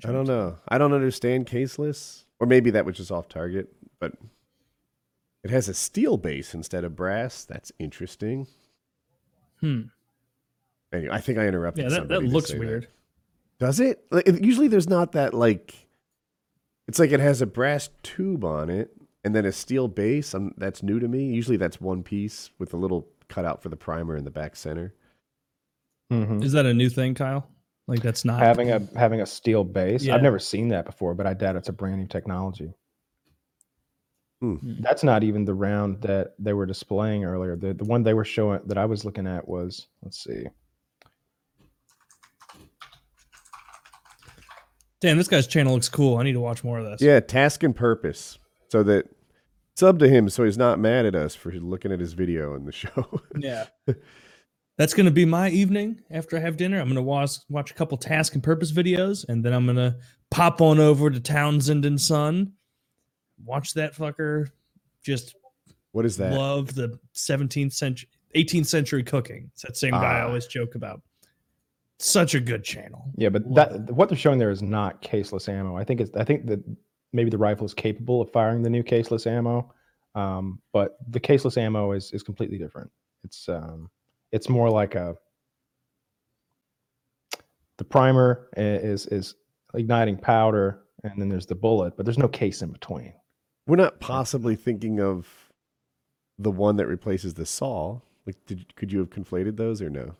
[0.05, 0.57] I don't know.
[0.67, 3.67] I don't understand caseless, or maybe that was just off target.
[3.99, 4.13] But
[5.43, 7.43] it has a steel base instead of brass.
[7.43, 8.47] That's interesting.
[9.59, 9.81] Hmm.
[10.93, 11.83] Anyway, I think I interrupted.
[11.91, 12.59] Yeah, that, that looks say that.
[12.65, 12.87] weird.
[13.59, 14.03] Does it?
[14.09, 15.75] Like, it- Usually, there's not that like.
[16.89, 18.89] It's like it has a brass tube on it
[19.23, 20.33] and then a steel base.
[20.33, 21.25] Um that's new to me.
[21.25, 24.95] Usually, that's one piece with a little cutout for the primer in the back center.
[26.11, 26.43] Mhm.
[26.43, 27.47] Is that a new thing, Kyle?
[27.87, 30.03] Like that's not Having a having a steel base.
[30.03, 30.15] Yeah.
[30.15, 32.73] I've never seen that before, but I doubt it's a brand new technology.
[34.41, 34.55] Hmm.
[34.79, 37.55] That's not even the round that they were displaying earlier.
[37.55, 40.47] The the one they were showing that I was looking at was let's see.
[45.01, 46.17] Damn, this guy's channel looks cool.
[46.17, 47.01] I need to watch more of this.
[47.01, 48.37] Yeah, task and purpose.
[48.69, 49.07] So that
[49.75, 52.65] sub to him so he's not mad at us for looking at his video in
[52.65, 53.21] the show.
[53.37, 53.65] Yeah.
[54.77, 56.79] That's gonna be my evening after I have dinner.
[56.79, 59.97] I'm gonna watch watch a couple task and purpose videos, and then I'm gonna
[60.31, 62.53] pop on over to Townsend and Son,
[63.45, 64.47] watch that fucker
[65.03, 65.35] just
[65.93, 66.33] what is that?
[66.33, 69.49] love the 17th century 18th century cooking.
[69.53, 70.27] It's that same guy I Ah.
[70.27, 71.01] always joke about.
[71.99, 73.11] Such a good channel.
[73.17, 75.75] Yeah, but Love that what they're showing there is not caseless ammo.
[75.75, 76.63] I think it's I think that
[77.11, 79.73] maybe the rifle is capable of firing the new caseless ammo,
[80.15, 82.89] um, but the caseless ammo is is completely different.
[83.25, 83.89] It's um,
[84.31, 85.15] it's more like a
[87.77, 89.35] the primer is is
[89.73, 93.13] igniting powder, and then there's the bullet, but there's no case in between.
[93.67, 95.27] We're not possibly thinking of
[96.37, 97.99] the one that replaces the saw.
[98.25, 100.15] Like, did could you have conflated those or no?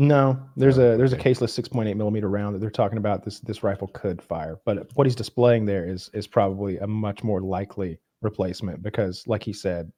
[0.00, 3.22] No, there's Oh, a there's a caseless 6.8 millimeter round that they're talking about.
[3.22, 7.22] This this rifle could fire, but what he's displaying there is is probably a much
[7.22, 9.92] more likely replacement because, like he said,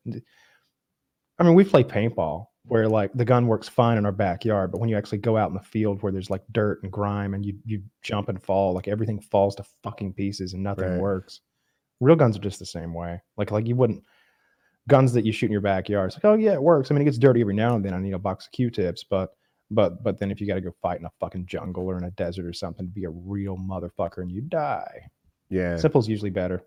[1.39, 4.81] I mean, we play paintball where like the gun works fine in our backyard, but
[4.81, 7.47] when you actually go out in the field where there's like dirt and grime and
[7.47, 11.01] you you jump and fall, like everything falls to fucking pieces and nothing Right.
[11.01, 11.43] works.
[12.01, 13.23] Real guns are just the same way.
[13.37, 14.03] Like like you wouldn't
[14.89, 16.09] guns that you shoot in your backyard.
[16.09, 16.91] It's like, oh yeah, it works.
[16.91, 17.95] I mean, it gets dirty every now and then.
[17.95, 19.31] I need a box of Q-tips, but
[19.75, 22.05] but but then if you got to go fight in a fucking jungle or in
[22.05, 25.09] a desert or something, to be a real motherfucker and you die.
[25.49, 25.77] Yeah.
[25.77, 26.63] Simple is usually better.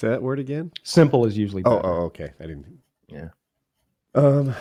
[0.00, 0.70] Say that word again?
[0.84, 1.88] Simple is usually Oh, better.
[1.88, 2.32] oh, okay.
[2.38, 2.66] I didn't.
[3.08, 3.28] Yeah.
[4.14, 4.54] Um,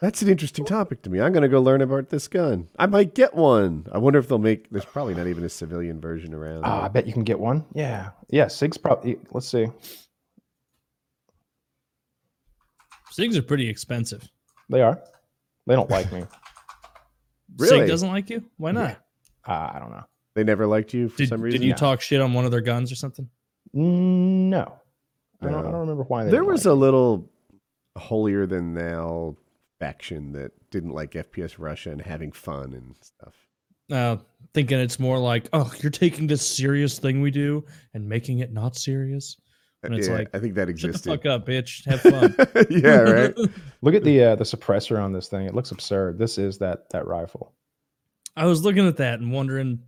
[0.00, 1.20] that's an interesting topic to me.
[1.20, 2.68] I'm gonna go learn about this gun.
[2.78, 3.86] I might get one.
[3.92, 4.68] I wonder if they'll make.
[4.70, 6.62] There's probably not even a civilian version around.
[6.64, 7.64] Ah, I bet you can get one.
[7.74, 8.48] Yeah, yeah.
[8.48, 9.18] Sig's probably.
[9.32, 9.66] Let's see.
[13.12, 14.28] Sigs are pretty expensive.
[14.68, 15.00] They are.
[15.66, 16.24] They don't like me.
[17.58, 17.78] Really?
[17.80, 18.44] Sig doesn't like you?
[18.58, 18.90] Why not?
[19.46, 20.04] Uh, I don't know.
[20.34, 21.60] They never liked you for Did, some reason.
[21.60, 21.76] did you No.
[21.76, 23.30] talk shit on one of their guns or something?
[23.74, 24.74] Mm, No.
[25.40, 26.24] I don't, I don't remember why.
[26.24, 27.30] They there didn't was like a little
[27.96, 29.36] holier than thou
[29.78, 33.34] faction that didn't like FPS Russia and having fun and stuff.
[33.90, 34.16] Uh,
[34.52, 37.64] thinking it's more like, oh, you're taking this serious thing we do
[37.94, 39.36] and making it not serious.
[39.82, 41.10] And it's yeah, like, I think that Shut the existed.
[41.10, 41.84] fuck up, bitch.
[41.84, 42.34] Have fun.
[42.70, 43.34] yeah, right.
[43.82, 45.46] Look at the uh, the suppressor on this thing.
[45.46, 46.18] It looks absurd.
[46.18, 47.52] This is that that rifle.
[48.36, 49.80] I was looking at that and wondering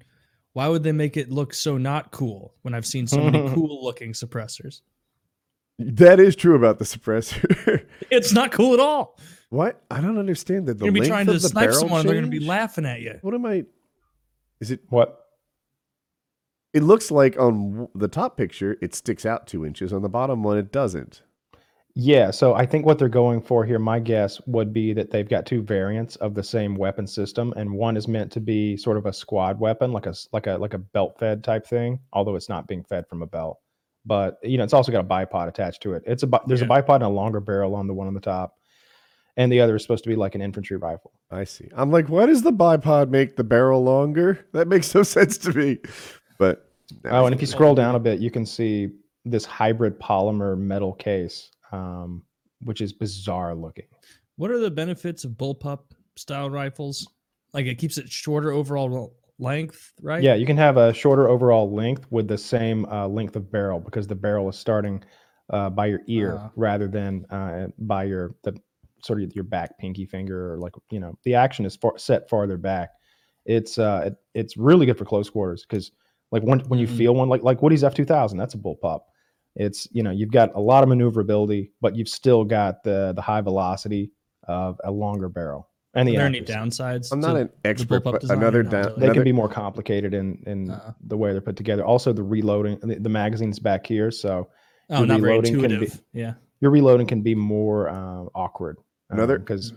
[0.53, 3.83] why would they make it look so not cool when I've seen so many cool
[3.83, 4.81] looking suppressors.
[5.79, 7.87] That is true about the suppressor.
[8.11, 9.19] It's not cool at all.
[9.51, 9.83] what?
[9.91, 10.79] I don't understand that.
[10.79, 12.29] The You're gonna be length trying to of the snipe barrel someone and they're gonna
[12.29, 13.19] be laughing at you.
[13.23, 13.65] What am I?
[14.61, 14.81] Is it?
[14.89, 15.28] What?
[16.75, 19.93] It looks like on the top picture it sticks out two inches.
[19.93, 21.23] On the bottom one, it doesn't.
[21.95, 25.29] Yeah, so I think what they're going for here, my guess would be that they've
[25.29, 28.99] got two variants of the same weapon system, and one is meant to be sort
[28.99, 32.37] of a squad weapon, like a like a like a belt fed type thing, although
[32.37, 33.59] it's not being fed from a belt.
[34.07, 36.05] But you know, it's also got a bipod attached to it.
[36.07, 36.67] It's a there's Yeah.
[36.67, 38.55] a bipod and a longer barrel on the one on the top,
[39.37, 41.13] and the other is supposed to be like an infantry rifle.
[41.33, 41.69] I see.
[41.75, 44.47] I'm like, why does the bipod make the barrel longer?
[44.53, 45.79] That makes no sense to me.
[46.39, 46.65] But
[47.05, 48.89] Oh, and if you scroll down a bit, you can see
[49.27, 52.23] this hybrid polymer metal case, um,
[52.63, 53.85] which is bizarre looking.
[54.37, 55.81] What are the benefits of bullpup
[56.17, 57.07] style rifles?
[57.53, 60.23] Like it keeps it shorter overall length, right?
[60.23, 63.81] Yeah, you can have a shorter overall length with the same uh, length of barrel
[63.81, 65.05] because the barrel is starting
[65.51, 66.51] uh, by your ear Ah.
[66.57, 68.59] rather than uh, by your the
[69.03, 72.29] sort of your back pinky finger or like you know the action is far, set
[72.31, 72.91] farther back.
[73.45, 75.93] It's uh it, it's really good for close quarters because
[76.31, 76.97] Like when when you Mhm.
[76.97, 79.01] feel one, like like Woody's F two thousand, that's a bullpup.
[79.57, 83.23] It's you know you've got a lot of maneuverability, but you've still got the the
[83.23, 84.13] high velocity
[84.47, 87.11] of a longer barrel and Are the there any downsides?
[87.13, 88.73] I'm not an expert, but another down.
[88.73, 88.89] really.
[88.89, 90.93] They another- can be more complicated in in Uh.
[91.07, 91.85] the way they're put together.
[91.85, 94.49] Also, the reloading, the, the magazine's back here, so
[94.91, 96.03] oh, the not very reloading can be- intuitive.
[96.13, 96.35] Yeah.
[96.61, 98.77] your reloading can be more uh, awkward.
[99.11, 99.73] Another- because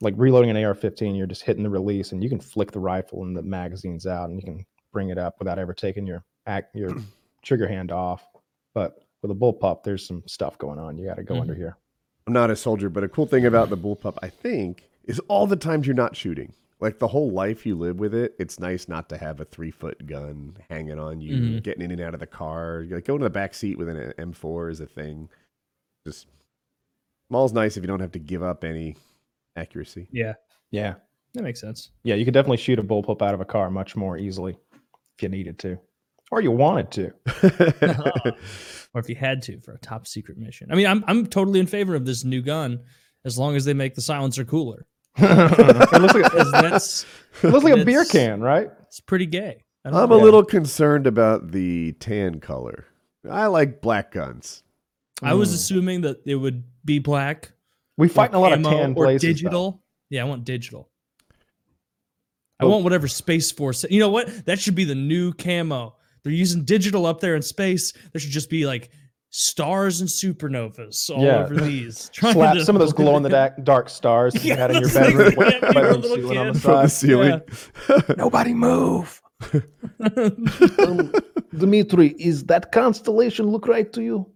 [0.00, 3.22] like reloading an AR-15, you're just hitting the release, and you can flick the rifle
[3.24, 6.74] and the magazines out, and you can bring it up without ever taking your act
[6.74, 6.96] your
[7.42, 8.26] trigger hand off.
[8.74, 10.98] But with a bullpup, there's some stuff going on.
[10.98, 11.76] You got to go under here.
[12.26, 15.46] I'm not a soldier, but a cool thing about the bullpup, I think, is all
[15.46, 16.52] the times you're not shooting.
[16.80, 19.70] Like the whole life you live with it, it's nice not to have a three
[19.72, 21.62] foot gun hanging on you, Mhm.
[21.62, 22.84] getting in and out of the car.
[22.88, 25.28] Like going to the back seat with an M4 is a thing.
[26.06, 26.26] Just
[27.28, 28.96] small's nice if you don't have to give up any
[29.56, 30.06] accuracy.
[30.12, 30.34] Yeah.
[30.70, 30.94] Yeah,
[31.34, 31.90] That makes sense.
[32.04, 34.56] yeah, you could definitely shoot a bullpup out of a car much more easily
[35.18, 35.78] if you needed to,
[36.30, 37.12] or you wanted to.
[38.94, 40.68] or if you had to for a top secret mission.
[40.70, 42.80] I mean, I'm I'm totally in favor of this new gun
[43.24, 44.86] as long as they make the silencer cooler.
[45.16, 47.06] it looks like, 'Cause that's
[47.42, 48.70] it looks like a beer can, right?
[48.86, 49.64] it's pretty gay.
[49.84, 50.16] I don't I'm know.
[50.20, 52.86] a little concerned about the tan color.
[53.28, 54.62] I like black guns.
[55.22, 55.54] I was Mm.
[55.54, 57.50] assuming that it would be black.
[57.96, 59.22] We or fight in a lot of camo tan or places.
[59.22, 59.28] though.
[59.28, 59.82] digital.
[60.10, 60.88] Yeah, I want digital.
[62.60, 63.84] I Well- want whatever Space Force.
[63.88, 64.46] You know what?
[64.46, 65.94] That should be the new camo.
[66.24, 67.92] They're using digital up there in space.
[68.12, 68.90] There should just be like
[69.30, 71.44] stars and supernovas all Yeah.
[71.44, 72.10] over these.
[72.14, 74.70] Trying Slap to- some of those glow in the dark, dark stars that you had
[74.70, 76.62] in your that's like bedroom, when you bedroom little ceiling on the kid.
[76.62, 76.90] From the side.
[76.90, 77.40] ceiling.
[78.16, 79.22] Nobody move.
[80.00, 81.12] Um,
[81.56, 84.26] Dimitri, is that constellation look right to you?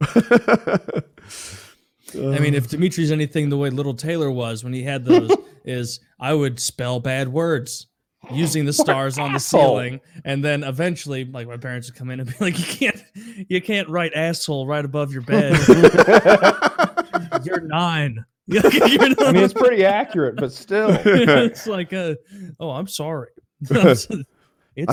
[2.14, 5.30] I mean, if Dimitri's anything the way Little Taylor was when he had those,
[5.64, 7.86] is I would spell bad words
[8.30, 12.20] using the stars on the ceiling, and then eventually, like my parents would come in
[12.20, 13.04] and be like, "You can't,
[13.48, 15.58] you can't write asshole right above your bed.
[17.44, 18.24] You're nine.
[18.46, 20.88] You're I mean, it's pretty accurate, but still.
[21.04, 22.14] it's like, uh,
[22.58, 23.28] oh, I'm sorry.
[23.70, 24.06] it's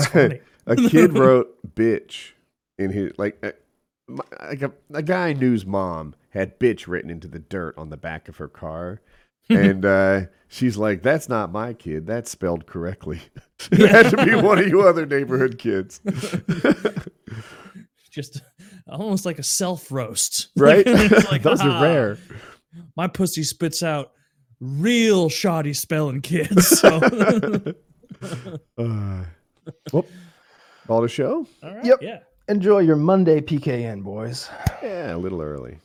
[0.06, 0.40] funny.
[0.66, 2.32] a kid wrote bitch
[2.78, 3.52] in his like uh,
[4.06, 7.90] my- like a, a guy I knew's mom had bitch written into the dirt on
[7.90, 9.00] the back of her car
[9.50, 12.06] and uh, she's like that's not my kid.
[12.06, 13.20] That's spelled correctly.
[13.72, 16.00] It had to be one of you other neighborhood kids.
[18.10, 18.40] Just
[18.88, 20.82] almost like a self roast, right?
[20.86, 22.18] It's like, those "Ah, are rare.
[22.96, 24.12] my pussy spits out
[24.60, 26.80] real shoddy spelling kids.
[26.80, 26.96] So,
[28.78, 29.24] uh,
[29.92, 30.06] well,
[30.86, 31.46] ball to show?
[31.62, 31.98] All right, Yep.
[32.02, 32.18] yeah.
[32.48, 34.48] Enjoy your Monday PKN, boys.
[34.82, 35.78] yeah a little early